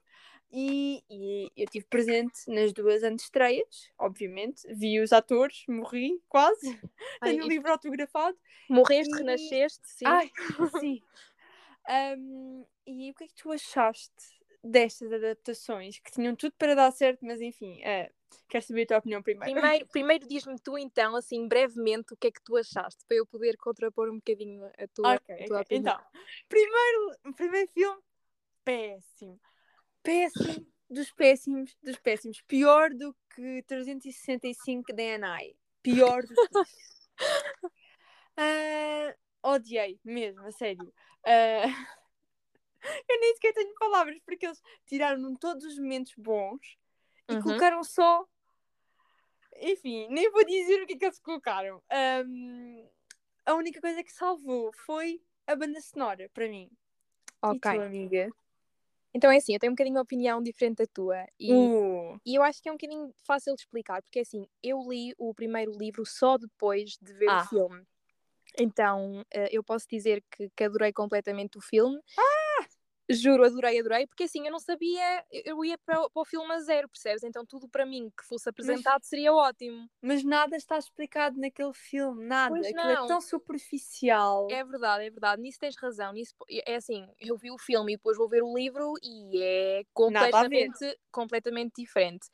E, 0.53 1.03
e 1.09 1.51
eu 1.55 1.63
estive 1.63 1.85
presente 1.85 2.41
nas 2.47 2.73
duas 2.73 3.03
antestreias, 3.03 3.89
obviamente. 3.97 4.61
Vi 4.75 4.99
os 4.99 5.13
atores, 5.13 5.63
morri 5.67 6.21
quase. 6.27 6.77
Ai, 7.21 7.29
Tenho 7.31 7.43
o 7.43 7.47
e- 7.47 7.49
livro 7.49 7.71
autografado. 7.71 8.37
Morreste, 8.69 9.13
E- 9.13 9.17
renasceste, 9.19 9.87
sim. 9.87 10.05
Ai, 10.07 10.31
sim. 10.79 11.01
Hum, 12.17 12.65
e 12.85 13.11
o 13.11 13.13
que 13.15 13.23
é 13.23 13.27
que 13.27 13.35
tu 13.35 13.51
achaste 13.51 14.13
destas 14.63 15.11
adaptações? 15.11 15.99
Que 15.99 16.11
tinham 16.11 16.35
tudo 16.35 16.53
para 16.57 16.75
dar 16.75 16.91
certo, 16.91 17.25
mas 17.25 17.41
enfim, 17.41 17.81
eh, 17.83 18.11
quero 18.49 18.63
saber 18.65 18.83
a 18.83 18.85
tua 18.87 18.97
opinião 18.97 19.21
primeiro. 19.23 19.51
Primeiro, 19.53 19.87
primeiro 19.87 20.27
diz-me 20.27 20.59
tu 20.59 20.77
então, 20.77 21.15
assim, 21.15 21.47
brevemente, 21.47 22.13
o 22.13 22.17
que 22.17 22.27
é 22.27 22.31
que 22.31 22.41
tu 22.43 22.55
achaste, 22.57 23.03
para 23.07 23.17
eu 23.17 23.25
poder 23.25 23.57
contrapor 23.57 24.09
um 24.09 24.15
bocadinho 24.15 24.65
a 24.77 24.87
tua, 24.93 25.15
Ok, 25.15 25.35
a 25.35 25.47
tua 25.47 25.61
ok. 25.61 25.77
opinião. 25.77 25.93
Então, 25.93 26.05
primeiro, 26.47 27.35
primeiro 27.35 27.71
filme, 27.71 28.01
péssimo. 28.63 29.39
Péssimo, 30.03 30.65
dos 30.89 31.11
péssimos, 31.11 31.77
dos 31.81 31.97
péssimos. 31.99 32.41
Pior 32.41 32.89
do 32.93 33.15
que 33.35 33.63
365 33.63 34.93
DNI. 34.93 35.55
Pior 35.81 36.23
do 36.23 36.33
que 36.35 36.59
isso. 36.61 37.01
Ah, 38.37 39.13
odiei, 39.43 39.99
mesmo, 40.03 40.41
a 40.47 40.51
sério. 40.51 40.91
Ah, 41.25 41.65
eu 43.09 43.19
nem 43.19 43.35
sequer 43.35 43.53
tenho 43.53 43.73
palavras, 43.75 44.17
porque 44.25 44.45
eles 44.45 44.59
tiraram 44.87 45.35
todos 45.35 45.63
os 45.65 45.77
momentos 45.77 46.13
bons 46.17 46.77
e 47.29 47.33
Uhum. 47.35 47.41
colocaram 47.41 47.83
só. 47.83 48.25
Enfim, 49.57 50.07
nem 50.09 50.31
vou 50.31 50.43
dizer 50.45 50.81
o 50.81 50.87
que 50.87 50.93
é 50.93 50.97
que 50.97 51.05
eles 51.05 51.19
colocaram. 51.19 51.83
Ahm, 51.91 52.87
a 53.45 53.53
única 53.53 53.79
coisa 53.79 54.03
que 54.03 54.11
salvou 54.11 54.71
foi 54.85 55.21
a 55.45 55.55
banda 55.55 55.79
sonora, 55.81 56.29
para 56.33 56.47
mim. 56.47 56.69
Ok. 57.41 57.57
E 57.57 57.59
tu, 57.59 57.81
amiga? 57.81 58.29
Então 59.13 59.31
é 59.31 59.37
assim, 59.37 59.53
eu 59.53 59.59
tenho 59.59 59.71
um 59.71 59.75
bocadinho 59.75 59.95
uma 59.97 60.01
opinião 60.03 60.41
diferente 60.41 60.77
da 60.77 60.85
tua. 60.93 61.25
E, 61.39 61.51
Uh, 61.51 62.19
e 62.25 62.35
eu 62.35 62.43
acho 62.43 62.61
que 62.61 62.69
é 62.69 62.71
um 62.71 62.75
bocadinho 62.75 63.13
fácil 63.25 63.55
de 63.55 63.61
explicar, 63.61 64.01
porque 64.01 64.19
assim, 64.19 64.45
eu 64.63 64.79
li 64.89 65.13
o 65.17 65.33
primeiro 65.33 65.71
livro 65.77 66.05
só 66.05 66.37
depois 66.37 66.97
de 67.01 67.13
ver 67.13 67.29
Ah. 67.29 67.43
o 67.43 67.47
filme. 67.47 67.83
Então, 68.59 69.23
eh, 69.33 69.47
eu 69.51 69.63
posso 69.63 69.85
dizer 69.89 70.21
que, 70.29 70.49
que 70.55 70.63
adorei 70.63 70.91
completamente 70.91 71.57
o 71.57 71.61
filme. 71.61 71.99
Juro, 73.09 73.45
adorei, 73.45 73.79
adorei, 73.79 74.07
porque 74.07 74.23
assim 74.23 74.45
eu 74.45 74.51
não 74.51 74.59
sabia, 74.59 75.25
eu 75.31 75.63
ia 75.65 75.77
para, 75.77 76.09
para 76.09 76.21
o 76.21 76.25
filme 76.25 76.51
a 76.53 76.59
zero, 76.59 76.87
percebes? 76.87 77.23
Então 77.23 77.45
tudo 77.45 77.67
para 77.67 77.85
mim 77.85 78.09
que 78.17 78.25
fosse 78.25 78.49
apresentado 78.49 78.99
mas, 79.01 79.07
seria 79.07 79.33
ótimo. 79.33 79.89
Mas 80.01 80.23
nada 80.23 80.55
está 80.55 80.77
explicado 80.77 81.39
naquele 81.39 81.73
filme, 81.73 82.25
nada. 82.25 82.55
Pois 82.55 82.67
Aquilo 82.67 82.91
é 82.91 83.07
tão 83.07 83.21
superficial. 83.21 84.47
É 84.51 84.63
verdade, 84.63 85.05
é 85.05 85.09
verdade. 85.09 85.41
Nisso 85.41 85.59
tens 85.59 85.75
razão. 85.75 86.13
Nisso, 86.13 86.33
é 86.49 86.75
assim, 86.75 87.07
eu 87.19 87.37
vi 87.37 87.51
o 87.51 87.57
filme 87.57 87.93
e 87.93 87.97
depois 87.97 88.17
vou 88.17 88.29
ver 88.29 88.43
o 88.43 88.55
livro 88.55 88.93
e 89.03 89.41
é 89.41 89.83
completamente, 89.93 90.99
completamente 91.11 91.81
diferente. 91.81 92.27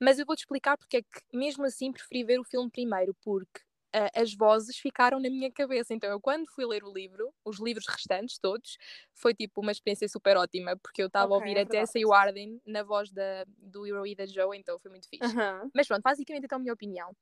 Mas 0.00 0.18
eu 0.18 0.26
vou-te 0.26 0.40
explicar 0.40 0.76
porque 0.76 0.98
é 0.98 1.02
que 1.02 1.20
mesmo 1.32 1.64
assim 1.64 1.92
preferi 1.92 2.24
ver 2.24 2.40
o 2.40 2.44
filme 2.44 2.70
primeiro, 2.70 3.14
porque 3.22 3.60
uh, 3.94 4.20
as 4.20 4.34
vozes 4.34 4.76
ficaram 4.76 5.20
na 5.20 5.28
minha 5.30 5.50
cabeça. 5.50 5.94
Então, 5.94 6.10
eu 6.10 6.20
quando 6.20 6.46
fui 6.50 6.64
ler 6.66 6.84
o 6.84 6.92
livro, 6.92 7.32
os 7.44 7.60
livros 7.60 7.86
restantes 7.86 8.38
todos, 8.38 8.76
foi 9.14 9.34
tipo 9.34 9.60
uma 9.60 9.72
experiência 9.72 10.08
super 10.08 10.36
ótima, 10.36 10.76
porque 10.76 11.02
eu 11.02 11.06
estava 11.06 11.34
okay, 11.34 11.36
a 11.36 11.38
ouvir 11.38 11.58
é 11.58 11.62
até 11.62 11.86
Say 11.86 12.02
Arden 12.12 12.60
na 12.66 12.82
voz 12.82 13.10
da, 13.10 13.44
do 13.58 13.86
Hero 13.86 14.06
e 14.06 14.14
da 14.14 14.26
Joe, 14.26 14.56
então 14.56 14.78
foi 14.78 14.90
muito 14.90 15.08
fixe. 15.08 15.34
Mas 15.74 15.86
pronto, 15.86 16.02
basicamente, 16.02 16.44
então, 16.44 16.56
a 16.56 16.60
minha 16.60 16.72
opinião. 16.72 17.14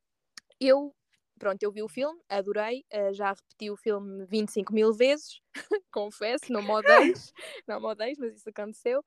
Eu 0.58 0.94
pronto, 1.38 1.62
eu 1.62 1.72
vi 1.72 1.82
o 1.82 1.88
filme, 1.88 2.20
adorei, 2.28 2.84
uh, 2.92 3.14
já 3.14 3.30
repeti 3.30 3.70
o 3.70 3.76
filme 3.76 4.26
25 4.26 4.74
mil 4.74 4.92
vezes, 4.92 5.40
confesso, 5.90 6.52
não 6.52 6.60
me 6.60 6.68
não 7.66 7.80
me 7.80 8.14
mas 8.18 8.36
isso 8.36 8.50
aconteceu. 8.50 9.02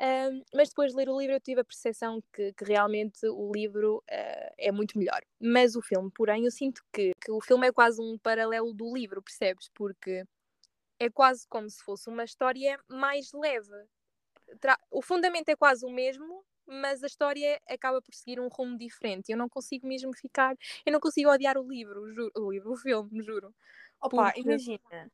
Um, 0.00 0.42
mas 0.54 0.70
depois 0.70 0.92
de 0.92 0.96
ler 0.96 1.10
o 1.10 1.20
livro 1.20 1.36
eu 1.36 1.40
tive 1.40 1.60
a 1.60 1.64
percepção 1.64 2.22
que, 2.32 2.54
que 2.54 2.64
realmente 2.64 3.26
o 3.26 3.52
livro 3.52 3.98
uh, 3.98 4.54
é 4.56 4.72
muito 4.72 4.98
melhor. 4.98 5.20
Mas 5.38 5.76
o 5.76 5.82
filme, 5.82 6.10
porém, 6.10 6.46
eu 6.46 6.50
sinto 6.50 6.82
que, 6.90 7.12
que 7.20 7.30
o 7.30 7.38
filme 7.40 7.66
é 7.66 7.72
quase 7.72 8.00
um 8.00 8.16
paralelo 8.16 8.72
do 8.72 8.94
livro, 8.94 9.22
percebes? 9.22 9.68
Porque 9.74 10.24
é 10.98 11.10
quase 11.10 11.46
como 11.48 11.68
se 11.68 11.82
fosse 11.84 12.08
uma 12.08 12.24
história 12.24 12.80
mais 12.88 13.30
leve. 13.34 13.74
Tra 14.58 14.78
o 14.90 15.02
fundamento 15.02 15.50
é 15.50 15.56
quase 15.56 15.84
o 15.84 15.90
mesmo, 15.90 16.42
mas 16.66 17.02
a 17.04 17.06
história 17.06 17.60
acaba 17.68 18.00
por 18.00 18.14
seguir 18.14 18.40
um 18.40 18.48
rumo 18.48 18.78
diferente. 18.78 19.30
Eu 19.30 19.36
não 19.36 19.50
consigo 19.50 19.86
mesmo 19.86 20.16
ficar, 20.16 20.56
eu 20.86 20.92
não 20.92 21.00
consigo 21.00 21.30
odiar 21.30 21.58
o 21.58 21.68
livro, 21.68 22.10
juro, 22.14 22.32
o 22.36 22.50
livro, 22.50 22.72
o 22.72 22.76
filme, 22.76 23.22
juro. 23.22 23.54
Opa, 24.00 24.32
Porque... 24.32 24.40
imagina, 24.40 25.12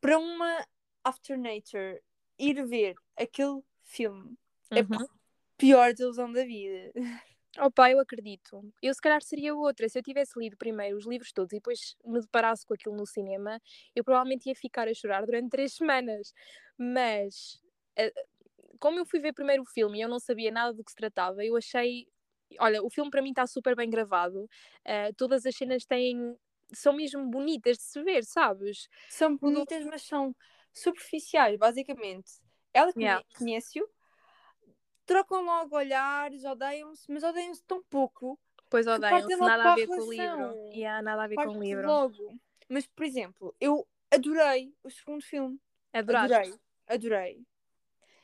para 0.00 0.18
uma 0.18 0.66
After 1.04 1.38
Nature 1.38 2.02
ir 2.36 2.66
ver 2.66 2.96
aquele 3.16 3.62
filme. 3.88 4.36
É 4.70 4.80
uhum. 4.80 4.86
É 4.92 5.04
a 5.04 5.06
pior 5.56 5.92
desilusão 5.92 6.30
da 6.32 6.44
vida. 6.44 6.92
Opa, 7.58 7.90
eu 7.90 7.98
acredito. 7.98 8.62
Eu 8.82 8.94
se 8.94 9.00
calhar 9.00 9.22
seria 9.22 9.54
outra. 9.54 9.88
Se 9.88 9.98
eu 9.98 10.02
tivesse 10.02 10.38
lido 10.38 10.56
primeiro 10.56 10.96
os 10.96 11.06
livros 11.06 11.32
todos 11.32 11.52
e 11.52 11.56
depois 11.56 11.96
me 12.04 12.20
deparasse 12.20 12.64
com 12.64 12.74
aquilo 12.74 12.94
no 12.94 13.06
cinema, 13.06 13.60
eu 13.96 14.04
provavelmente 14.04 14.48
ia 14.48 14.54
ficar 14.54 14.86
a 14.86 14.94
chorar 14.94 15.24
durante 15.24 15.50
três 15.50 15.72
semanas. 15.72 16.32
Mas, 16.76 17.60
eh, 17.96 18.12
como 18.78 18.98
eu 18.98 19.06
fui 19.06 19.18
ver 19.18 19.32
primeiro 19.32 19.62
o 19.62 19.66
filme 19.66 19.98
e 19.98 20.02
eu 20.02 20.08
não 20.08 20.20
sabia 20.20 20.52
nada 20.52 20.72
do 20.72 20.84
que 20.84 20.90
se 20.90 20.96
tratava, 20.96 21.44
eu 21.44 21.56
achei. 21.56 22.06
Olha, 22.60 22.82
o 22.82 22.90
filme 22.90 23.10
para 23.10 23.22
mim 23.22 23.30
está 23.30 23.46
super 23.46 23.74
bem 23.74 23.90
gravado. 23.90 24.44
Uh, 24.86 25.12
todas 25.16 25.44
as 25.44 25.56
cenas 25.56 25.84
têm. 25.84 26.36
são 26.72 26.92
mesmo 26.92 27.28
bonitas 27.28 27.76
de 27.78 27.82
se 27.82 28.02
ver, 28.02 28.24
sabes? 28.24 28.88
São 29.08 29.36
bonitas, 29.36 29.84
mas 29.84 30.02
são 30.02 30.34
superficiais, 30.72 31.58
basicamente. 31.58 32.30
Ela 32.72 32.92
yeah. 32.96 33.24
conhece-o, 33.36 33.88
trocam 35.06 35.44
logo 35.44 35.76
olhares, 35.76 36.44
odeiam-se, 36.44 37.10
mas 37.10 37.22
odeiam-se 37.22 37.62
tão 37.64 37.82
pouco. 37.84 38.38
Pois 38.68 38.86
odeiam-se, 38.86 39.36
nada 39.36 39.72
a 39.72 39.74
ver 39.74 39.86
com 39.86 40.00
o 40.00 40.10
livro. 40.10 40.70
Yeah, 40.74 41.02
nada 41.02 41.24
a 41.24 41.26
ver 41.26 41.36
com 41.36 41.56
o 41.56 41.60
livro. 41.60 41.86
Logo. 41.86 42.38
Mas, 42.68 42.86
por 42.86 43.04
exemplo, 43.04 43.54
eu 43.58 43.88
adorei 44.10 44.74
o 44.82 44.90
segundo 44.90 45.22
filme. 45.22 45.58
Adoraste? 45.92 46.34
Adorei, 46.34 46.60
adorei. 46.86 47.46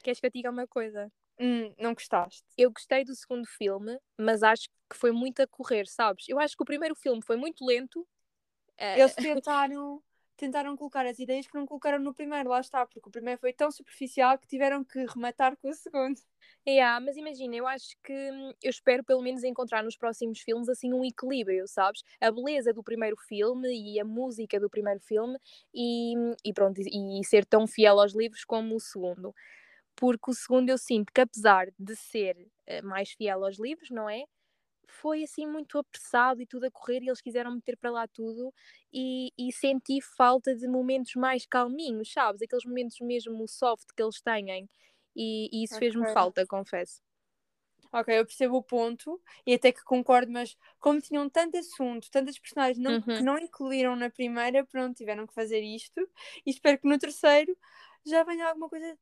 Queres 0.03 0.21
que 0.21 0.27
eu 0.27 0.31
te 0.31 0.35
diga 0.35 0.51
uma 0.51 0.67
coisa? 0.67 1.11
Hum, 1.41 1.75
não 1.79 1.95
gostaste? 1.95 2.45
Eu 2.57 2.71
gostei 2.71 3.05
do 3.05 3.15
segundo 3.15 3.47
filme, 3.47 3.99
mas 4.19 4.43
acho 4.43 4.69
que 4.89 4.97
foi 4.97 5.11
muito 5.11 5.41
a 5.41 5.47
correr, 5.47 5.87
sabes? 5.87 6.29
Eu 6.29 6.39
acho 6.39 6.55
que 6.55 6.63
o 6.63 6.67
primeiro 6.67 6.95
filme 6.95 7.23
foi 7.23 7.37
muito 7.37 7.65
lento. 7.65 8.07
Eles 8.79 9.15
tentaram 9.15 10.03
tentaram 10.37 10.77
colocar 10.77 11.07
as 11.07 11.19
ideias 11.19 11.47
que 11.47 11.55
não 11.55 11.67
colocaram 11.67 11.99
no 11.99 12.15
primeiro, 12.15 12.51
lá 12.51 12.61
está, 12.61 12.87
porque 12.87 13.09
o 13.09 13.13
primeiro 13.13 13.41
foi 13.41 13.53
tão 13.53 13.71
superficial 13.71 14.39
que 14.39 14.47
tiveram 14.47 14.85
que 14.85 15.05
rematar 15.07 15.57
com 15.57 15.69
o 15.69 15.75
segundo. 15.75 16.21
Yeah, 16.67 16.99
mas 16.99 17.17
imagina, 17.17 17.57
eu 17.57 17.67
acho 17.67 17.95
que 18.03 18.13
hum, 18.13 18.53
eu 18.63 18.71
espero 18.71 19.05
pelo 19.05 19.21
menos 19.23 19.45
encontrar 19.45 19.83
nos 19.83 19.97
próximos 19.97 20.41
filmes 20.41 20.69
assim 20.69 20.93
um 20.95 21.05
equilíbrio, 21.05 21.67
sabes? 21.69 22.03
A 22.21 22.31
beleza 22.31 22.73
do 22.73 22.83
primeiro 22.83 23.17
filme 23.29 23.69
e 23.69 24.01
a 24.01 24.05
música 24.05 24.59
do 24.59 24.71
primeiro 24.71 25.01
filme 25.01 25.39
e, 25.75 26.15
e 26.43 26.53
pronto, 26.55 26.81
e, 26.81 27.21
e 27.21 27.25
ser 27.25 27.45
tão 27.45 27.67
fiel 27.67 28.01
aos 28.01 28.15
livros 28.15 28.45
como 28.45 28.75
o 28.77 28.81
segundo. 28.81 29.35
Porque 29.97 30.31
o 30.31 30.35
segundo 30.35 30.71
eu 30.71 30.79
sinto 30.79 31.13
que 31.13 31.21
apesar 31.21 31.69
de 31.79 31.97
ser 31.97 32.37
uh, 32.37 32.87
mais 32.87 33.11
fiel 33.13 33.45
aos 33.45 33.59
livros, 33.59 33.91
não 33.91 34.09
é? 34.09 34.25
Foi 34.89 35.23
assim 35.23 35.47
muito 35.47 35.79
apressado 35.79 36.41
e 36.43 36.47
tudo 36.47 36.65
a 36.67 36.71
correr 36.71 37.03
e 37.03 37.09
eles 37.09 37.21
quiseram 37.21 37.55
meter 37.55 37.77
para 37.77 37.91
lá 37.91 38.09
tudo 38.09 38.53
e, 38.93 39.33
e 39.39 39.53
senti 39.53 40.01
falta 40.01 40.55
de 40.55 40.67
momentos 40.69 41.15
mais 41.15 41.47
calminhos, 41.47 42.13
sabes? 42.13 42.43
Aqueles 42.43 42.65
momentos 42.65 42.99
mesmo 43.01 43.47
soft 43.49 43.87
que 43.97 44.03
eles 44.03 44.21
têm 44.21 44.69
e, 45.17 45.49
e 45.53 45.65
isso 45.65 45.77
okay. 45.77 45.91
fez-me 45.91 46.13
falta, 46.13 46.47
confesso. 46.47 47.03
Ok, 47.93 48.19
eu 48.19 48.27
percebo 48.27 48.57
o 48.57 48.63
ponto 48.63 49.23
e 49.47 49.55
até 49.55 49.71
que 49.71 49.85
concordo, 49.85 50.33
mas 50.33 50.57
como 50.81 51.01
tinham 51.01 51.31
tanto 51.31 51.57
assunto, 51.57 52.11
tantas 52.11 52.37
personagens 52.37 52.77
não, 52.77 52.95
uhum. 52.95 53.01
que 53.03 53.23
não 53.23 53.39
incluíram 53.39 53.95
na 53.95 54.11
primeira, 54.11 54.67
pronto, 54.67 54.97
tiveram 54.97 55.29
que 55.29 55.33
fazer 55.33 55.61
isto 55.61 56.01
e 56.45 56.51
espero 56.51 56.77
que 56.81 56.89
no 56.89 56.99
terceiro 56.99 57.57
já 58.05 58.25
venha 58.25 58.49
alguma 58.49 58.69
coisa 58.69 58.99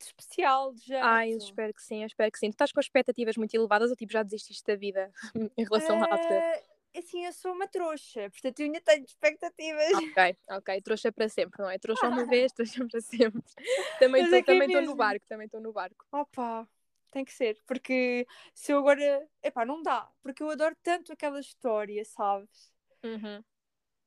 especial 0.00 0.72
de 0.72 0.86
jeito. 0.86 1.04
Ai, 1.04 1.32
eu 1.32 1.38
espero 1.38 1.72
que 1.72 1.82
sim, 1.82 2.02
eu 2.02 2.06
espero 2.06 2.30
que 2.30 2.38
sim. 2.38 2.50
Tu 2.50 2.54
estás 2.54 2.72
com 2.72 2.80
expectativas 2.80 3.36
muito 3.36 3.54
elevadas 3.54 3.90
ou 3.90 3.96
tipo 3.96 4.12
já 4.12 4.22
desististe 4.22 4.64
da 4.66 4.76
vida 4.76 5.12
em 5.56 5.64
relação 5.64 6.00
uh, 6.00 6.12
After? 6.12 6.62
Assim, 6.96 7.26
eu 7.26 7.32
sou 7.32 7.52
uma 7.52 7.66
trouxa, 7.66 8.30
portanto 8.30 8.60
eu 8.60 8.66
ainda 8.66 8.80
tenho 8.80 9.04
expectativas. 9.04 9.92
Ok, 9.94 10.36
ok, 10.50 10.82
trouxa 10.82 11.10
para 11.10 11.28
sempre, 11.28 11.60
não 11.60 11.68
é? 11.68 11.76
Trouxa 11.76 12.08
uma 12.08 12.24
vez, 12.26 12.52
trouxa 12.52 12.86
para 12.86 13.00
sempre. 13.00 13.42
Também 13.98 14.22
estou 14.22 14.38
é 14.38 14.42
também 14.42 14.76
é 14.76 14.80
no 14.80 14.94
barco, 14.94 15.26
também 15.26 15.46
estou 15.46 15.60
no 15.60 15.72
barco. 15.72 16.06
Opa, 16.12 16.68
tem 17.10 17.24
que 17.24 17.32
ser, 17.32 17.60
porque 17.66 18.26
se 18.54 18.72
eu 18.72 18.78
agora. 18.78 19.28
Epá, 19.42 19.64
não 19.64 19.82
dá, 19.82 20.08
porque 20.22 20.42
eu 20.42 20.50
adoro 20.50 20.76
tanto 20.82 21.12
aquela 21.12 21.40
história, 21.40 22.04
sabes? 22.04 22.72
Uhum. 23.02 23.42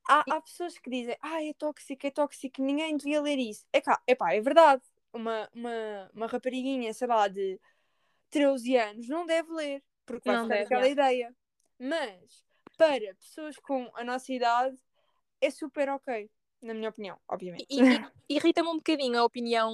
Há, 0.07 0.23
há 0.29 0.41
pessoas 0.41 0.77
que 0.77 0.89
dizem, 0.89 1.17
ah, 1.21 1.43
é 1.43 1.53
tóxico, 1.53 2.07
é 2.07 2.11
tóxico, 2.11 2.61
ninguém 2.61 2.95
devia 2.95 3.21
ler 3.21 3.37
isso. 3.37 3.65
É 3.73 3.81
cá, 3.81 4.01
epá, 4.07 4.33
é 4.33 4.39
verdade 4.39 4.81
uma, 5.17 5.49
uma, 5.53 6.11
uma 6.13 6.27
rapariguinha, 6.27 6.93
sei 6.93 7.07
lá, 7.07 7.27
de 7.27 7.59
13 8.29 8.77
anos, 8.77 9.07
não 9.07 9.25
deve 9.25 9.51
ler, 9.51 9.83
porque 10.05 10.29
vai 10.29 10.37
não 10.37 10.43
ficar 10.43 10.61
aquela 10.61 10.87
ideia. 10.87 11.35
Mas, 11.79 12.45
para 12.77 13.13
pessoas 13.15 13.57
com 13.57 13.89
a 13.95 14.03
nossa 14.03 14.31
idade, 14.31 14.77
é 15.41 15.49
super 15.49 15.89
ok, 15.89 16.29
na 16.61 16.73
minha 16.73 16.89
opinião, 16.89 17.19
obviamente. 17.27 17.67
Irrita-me 18.29 18.69
um 18.69 18.77
bocadinho 18.77 19.19
a 19.19 19.23
opinião, 19.23 19.71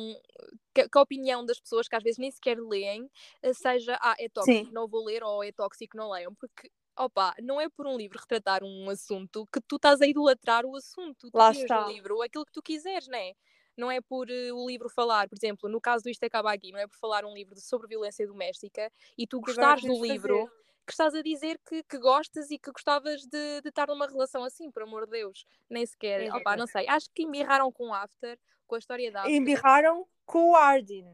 que, 0.74 0.88
que, 0.88 0.98
a 0.98 1.02
opinião 1.02 1.46
das 1.46 1.60
pessoas 1.60 1.88
que 1.88 1.96
às 1.96 2.04
vezes 2.04 2.18
nem 2.18 2.32
sequer 2.32 2.60
leem, 2.60 3.10
eh, 3.42 3.54
seja, 3.54 3.98
ah, 4.02 4.16
é 4.20 4.28
tóxico, 4.30 4.66
Sim. 4.66 4.72
não 4.72 4.88
vou 4.88 5.06
ler, 5.06 5.24
ou 5.24 5.44
é 5.44 5.52
tóxico, 5.52 5.98
não 5.98 6.12
leiam, 6.12 6.34
porque 6.36 6.70
opa, 6.98 7.36
não 7.42 7.60
é 7.60 7.70
por 7.70 7.88
um 7.88 7.98
livro 7.98 8.20
retratar 8.20 8.64
um 8.64 8.90
assunto 8.90 9.48
que 9.52 9.60
tu 9.62 9.78
estás 9.78 10.02
a 10.02 10.08
idolatrar 10.08 10.66
o 10.66 10.76
assunto. 10.76 11.30
Tu 11.32 11.38
Lá 11.38 11.52
está. 11.52 11.82
no 11.82 11.92
livro 11.92 12.22
aquilo 12.22 12.46
que 12.46 12.52
tu 12.52 12.62
quiseres, 12.62 13.08
não 13.08 13.18
é? 13.18 13.34
Não 13.78 13.92
é 13.92 14.02
por 14.02 14.28
uh, 14.30 14.56
o 14.56 14.68
livro 14.68 14.90
falar, 14.90 15.28
por 15.28 15.36
exemplo, 15.38 15.70
no 15.70 15.82
caso 15.82 16.04
do 16.04 16.10
Isto 16.10 16.24
Acaba 16.26 16.54
Aqui, 16.54 16.72
não 16.72 16.80
é 16.80 16.88
por 16.88 16.98
falar 16.98 17.26
um 17.26 17.34
livro 17.34 17.60
sobre 17.60 17.88
violência 17.88 18.26
doméstica 18.28 18.92
e 19.18 19.26
tu 19.26 19.40
gostares 19.40 19.84
do 19.84 20.02
livro, 20.02 20.38
fazer. 20.38 20.52
que 20.86 20.92
estás 20.92 21.16
a 21.16 21.22
dizer 21.22 21.60
que, 21.68 21.84
que 21.84 21.98
gostas 21.98 22.52
e 22.52 22.58
que 22.58 22.72
gostavas 22.72 23.22
de, 23.22 23.62
de 23.62 23.70
estar 23.70 23.88
numa 23.88 24.08
relação 24.08 24.44
assim, 24.44 24.72
por 24.72 24.84
amor 24.84 25.06
de 25.06 25.12
Deus, 25.12 25.46
nem 25.70 25.86
sequer, 25.86 26.22
é, 26.22 26.34
opa, 26.34 26.56
não 26.56 26.68
sei, 26.68 26.88
acho 26.88 27.10
que 27.14 27.24
embirraram 27.24 27.72
com 27.72 27.90
o 27.90 27.94
After, 27.94 28.38
com 28.68 28.76
a 28.76 28.80
história 28.80 29.12
da 29.12 29.22
After. 29.22 29.36
Embirraram 29.36 30.08
com 30.26 30.52
o 30.52 30.56
Arden. 30.56 31.08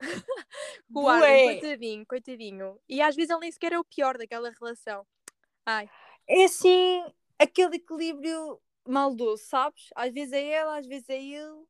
com 0.92 1.04
o 1.04 1.08
Arden, 1.08 1.60
coitadinho, 1.60 2.06
coitadinho. 2.06 2.80
E 2.88 3.00
às 3.00 3.16
vezes 3.16 3.30
ele 3.30 3.40
nem 3.40 3.52
sequer 3.52 3.72
é 3.72 3.78
o 3.78 3.84
pior 3.84 4.18
daquela 4.18 4.50
relação. 4.50 5.06
Ai. 5.64 5.88
É 6.28 6.44
assim, 6.44 7.04
aquele 7.38 7.76
equilíbrio 7.76 8.60
maldoso, 8.86 9.44
sabes? 9.44 9.88
Às 9.94 10.12
vezes 10.12 10.32
é 10.32 10.46
ela, 10.46 10.78
às 10.78 10.86
vezes 10.86 11.08
é 11.08 11.22
ele. 11.22 11.64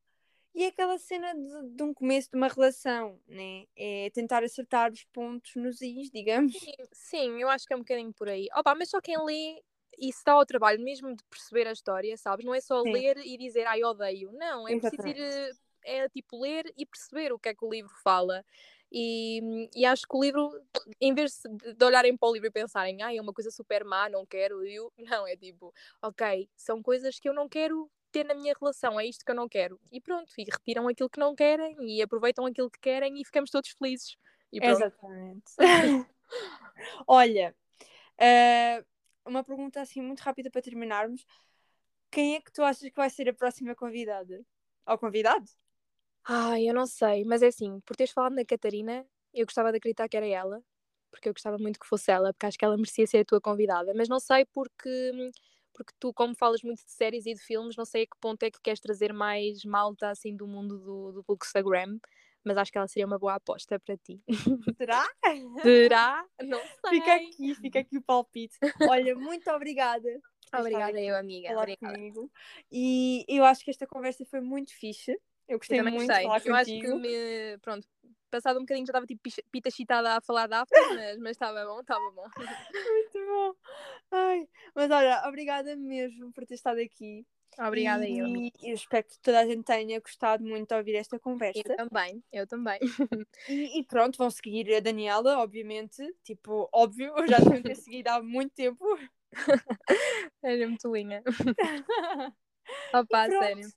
E 0.55 0.63
é 0.63 0.69
aquela 0.69 0.97
cena 0.99 1.35
de, 1.35 1.77
de, 1.77 1.83
um 1.83 1.93
começo 1.93 2.31
de 2.31 2.37
uma 2.37 2.47
relação, 2.47 3.19
né? 3.27 3.65
É 3.77 4.09
tentar 4.11 4.45
acertar 4.45 4.93
os 4.93 5.05
pontos 5.07 5.53
nos 5.57 5.81
is, 5.81 6.11
digamos. 6.11 6.57
Sim, 6.57 6.73
sim, 6.93 7.43
eu 7.43 7.49
acho 7.49 7.67
que 7.67 7.73
é 7.73 7.77
um 7.77 7.81
bocadinho 7.81 8.13
por 8.13 8.29
aí. 8.29 8.49
Opa, 8.55 8.75
mas 8.75 8.89
só 8.89 9.01
quem 9.01 9.17
lê 9.25 9.61
e 9.99 10.13
se 10.13 10.25
dá 10.25 10.33
ao 10.33 10.47
trabalho 10.47 10.83
mesmo 10.83 11.15
de 11.15 11.25
perceber 11.25 11.67
a 11.67 11.73
história, 11.73 12.17
sabes? 12.17 12.47
Não 12.47 12.55
é 12.55 12.61
só 12.61 12.83
sim. 12.83 12.93
ler 12.93 13.17
e 13.19 13.37
dizer, 13.37 13.67
ai, 13.67 13.83
odeio. 13.83 14.31
Não, 14.33 14.69
é 14.69 14.73
Exatamente. 14.73 15.21
preciso 15.21 15.39
ir, 15.41 15.57
é 15.85 16.09
tipo 16.09 16.41
ler 16.41 16.73
e 16.77 16.87
perceber 16.87 17.33
o 17.33 17.39
que 17.39 17.49
é 17.49 17.55
que 17.55 17.65
o 17.65 17.71
livro 17.71 17.93
fala. 18.03 18.45
E, 18.93 19.69
e 19.75 19.85
acho 19.85 20.07
que 20.07 20.17
o 20.17 20.23
livro, 20.23 20.53
em 21.01 21.13
vez 21.13 21.43
de 21.77 21.85
olharem 21.85 22.17
para 22.17 22.29
o 22.29 22.33
livro 22.33 22.47
e 22.47 22.53
pensarem, 22.53 23.03
ai, 23.03 23.17
é 23.17 23.21
uma 23.21 23.33
coisa 23.33 23.51
super 23.51 23.85
má, 23.85 24.09
não 24.09 24.25
quero, 24.25 24.65
eu, 24.65 24.93
não, 24.99 25.27
é 25.27 25.37
tipo, 25.37 25.75
ok, 26.01 26.49
são 26.57 26.81
coisas 26.81 27.19
que 27.19 27.29
eu 27.29 27.35
não 27.35 27.49
quero 27.49 27.91
ter 28.15 28.25
na 28.25 28.35
minha 28.35 28.55
relação, 28.59 29.01
é 29.01 29.05
isto 29.05 29.25
que 29.25 29.31
eu 29.33 29.35
não 29.35 29.49
quero. 29.49 29.81
E 29.91 30.01
pronto, 30.01 30.33
e 30.39 30.45
retiram 30.45 30.87
aquilo 30.87 31.11
que 31.11 31.19
não 31.19 31.35
querem 31.35 31.77
e 31.81 32.01
aproveitam 32.01 32.47
aquilo 32.47 32.71
que 32.71 32.79
querem 32.79 33.21
e 33.21 33.25
ficamos 33.25 33.51
todos 33.51 33.71
felizes. 33.71 34.17
Exatamente. 34.53 35.53
Olha, 37.09 37.53
uh, 38.21 38.87
uma 39.29 39.43
pergunta 39.43 39.81
assim 39.81 40.01
muito 40.01 40.21
rápida 40.21 40.49
para 40.49 40.63
terminarmos. 40.63 41.27
Quem 42.09 42.37
é 42.37 42.41
que 42.41 42.53
tu 42.53 42.63
achas 42.63 42.89
que 42.89 42.95
vai 42.95 43.11
ser 43.11 43.29
a 43.29 43.35
próxima 43.35 43.75
convidada? 43.75 44.41
Ou 44.87 44.97
convidado? 44.97 45.47
Ai, 46.23 46.69
eu 46.69 46.75
não 46.75 46.87
sei, 46.87 47.25
mas 47.25 47.43
é 47.43 47.49
assim, 47.49 47.81
por 47.81 47.97
teres 47.97 48.13
falado 48.13 48.37
na 48.37 48.45
Catarina, 48.45 49.05
eu 49.33 49.45
gostava 49.45 49.73
de 49.73 49.79
acreditar 49.79 50.09
que 50.09 50.17
era 50.17 50.27
ela, 50.27 50.63
porque 51.11 51.29
eu 51.29 51.33
gostava 51.33 51.59
muito 51.59 51.81
que 51.81 51.87
fosse 51.87 52.13
ela, 52.13 52.33
porque 52.33 52.47
acho 52.47 52.57
que 52.57 52.65
ela 52.65 52.77
merecia 52.77 53.07
ser 53.09 53.19
a 53.19 53.25
tua 53.25 53.41
convidada, 53.41 53.93
mas 53.95 54.09
não 54.09 54.21
sei 54.21 54.45
porque 54.47 55.33
porque 55.75 55.93
tu, 55.99 56.13
como 56.15 56.35
falas 56.35 56.63
muito 56.63 56.85
de 56.85 56.93
séries 56.93 57.27
e 57.27 57.35
de 57.35 57.41
filmes, 57.41 57.77
não 57.77 57.85
sei 57.85 58.05
a 58.05 58.07
que 58.07 58.17
ponto 58.21 58.43
é 58.45 58.51
que 58.51 58.61
queres 58.63 58.81
trazer 58.81 59.13
mais 59.13 59.65
malta 59.65 60.09
assim 60.11 60.35
do 60.37 60.47
mundo 60.47 60.79
do, 60.79 61.13
do 61.13 61.25
Bookstagram, 61.27 61.99
mas 62.45 62.57
acho 62.57 62.71
que 62.71 62.79
ela 62.79 62.87
seria 62.87 63.07
uma 63.07 63.19
boa 63.19 63.35
aposta 63.35 63.79
para 63.81 63.97
ti. 63.97 64.23
Será? 64.79 65.05
Será? 65.63 66.25
Não 66.43 66.61
sei. 66.61 66.91
Fica 67.01 67.15
aqui, 67.15 67.55
fica 67.57 67.79
aqui 67.81 67.99
o 67.99 68.03
palpite. 68.03 68.57
Olha, 68.89 69.15
muito 69.15 69.51
obrigada. 69.51 70.09
Obrigada 70.57 71.01
eu, 71.01 71.17
amiga. 71.17 71.57
Obrigada. 71.59 71.95
comigo. 71.95 72.31
E 72.71 73.25
eu 73.29 73.45
acho 73.45 73.65
que 73.65 73.71
esta 73.71 73.87
conversa 73.87 74.25
foi 74.27 74.41
muito 74.41 74.73
fixe. 74.73 75.19
Eu 75.49 75.59
gostei 75.59 75.79
Eu 75.79 75.85
também 75.85 75.95
muito 75.99 76.09
gostei. 76.09 76.25
de 76.25 76.29
falar 76.29 76.47
Eu 76.47 76.55
acho 76.55 76.71
contigo. 76.71 76.93
que 76.93 77.01
me. 77.01 77.59
Pronto, 77.59 77.89
passado 78.35 78.57
um 78.57 78.61
bocadinho 78.63 78.87
já 78.87 78.91
estava 78.91 79.07
tipo 79.07 79.23
pita 79.53 79.71
chitada 79.71 80.17
a 80.17 80.21
falar 80.21 80.49
da 80.49 80.63
after, 80.63 80.79
mas 81.15 81.19
mas 81.19 81.31
estava 81.33 81.65
bom, 81.65 81.81
estava 81.81 82.11
bom. 82.11 82.27
Muito 82.37 83.27
bom. 83.27 83.55
Ai, 84.11 84.49
mas 84.75 84.91
olha, 84.91 85.23
obrigada 85.29 85.77
mesmo 85.77 86.33
por 86.33 86.45
ter 86.45 86.55
estado 86.55 86.81
aqui. 86.81 87.25
Obrigada 87.57 88.05
e, 88.05 88.19
eu. 88.19 88.27
eu 88.69 88.75
espero 88.75 89.07
que 89.07 89.17
toda 89.21 89.39
a 89.39 89.47
gente 89.47 89.63
tenha 89.63 90.01
gostado 90.01 90.43
muito 90.43 90.69
de 90.69 90.75
ouvir 90.75 90.97
esta 90.97 91.21
conversa. 91.21 91.63
Eu 91.65 91.77
também, 91.77 92.25
eu 92.33 92.47
também. 92.47 92.81
E, 93.49 93.79
e 93.79 93.85
pronto, 93.85 94.19
vão 94.19 94.29
seguir 94.29 94.75
a 94.75 94.81
Daniela, 94.81 95.39
obviamente. 95.39 96.03
Tipo, 96.25 96.69
óbvio, 96.73 97.15
eu 97.17 97.27
já 97.29 97.39
deviam 97.39 97.63
ter 97.63 97.77
seguido 97.77 98.09
há 98.09 98.21
muito 98.21 98.53
tempo. 98.53 98.85
Era 100.43 100.67
muito 100.67 100.93
linda. 100.93 101.23
Opa, 102.93 103.29
E 103.29 103.39
sério. 103.39 103.69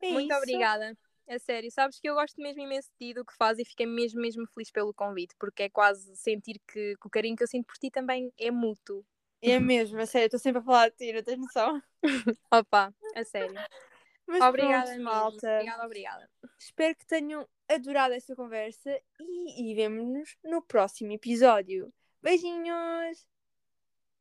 É 0.00 0.10
Muito 0.10 0.30
isso. 0.30 0.38
obrigada. 0.38 0.96
A 1.28 1.38
sério, 1.38 1.70
sabes 1.72 1.98
que 1.98 2.08
eu 2.08 2.14
gosto 2.14 2.40
mesmo 2.40 2.62
imenso 2.62 2.88
de 2.92 3.08
ti 3.08 3.14
do 3.14 3.24
que 3.24 3.34
faz 3.34 3.58
e 3.58 3.64
fiquei 3.64 3.84
mesmo, 3.84 4.20
mesmo 4.20 4.46
feliz 4.46 4.70
pelo 4.70 4.94
convite, 4.94 5.34
porque 5.38 5.64
é 5.64 5.68
quase 5.68 6.14
sentir 6.16 6.60
que, 6.66 6.94
que 6.96 7.06
o 7.06 7.10
carinho 7.10 7.36
que 7.36 7.42
eu 7.42 7.48
sinto 7.48 7.66
por 7.66 7.76
ti 7.76 7.90
também 7.90 8.32
é 8.38 8.50
mútuo. 8.50 9.04
É 9.42 9.58
mesmo, 9.58 10.00
a 10.00 10.06
sério, 10.06 10.26
estou 10.26 10.40
sempre 10.40 10.60
a 10.60 10.64
falar 10.64 10.88
de 10.90 10.96
ti, 10.96 11.12
não 11.12 11.22
tens 11.22 11.38
noção? 11.38 11.82
Opa, 12.50 12.94
a 13.14 13.24
sério. 13.24 13.54
Mas 14.26 14.42
obrigada, 14.42 14.86
pronto, 14.86 15.02
malta. 15.02 15.54
Obrigada, 15.54 15.84
obrigada. 15.84 16.30
Espero 16.58 16.96
que 16.96 17.06
tenham 17.06 17.48
adorado 17.68 18.14
esta 18.14 18.34
conversa 18.34 18.90
e, 19.20 19.70
e 19.70 19.74
vemo-nos 19.74 20.36
no 20.42 20.62
próximo 20.62 21.12
episódio. 21.12 21.92
Beijinhos! 22.22 23.35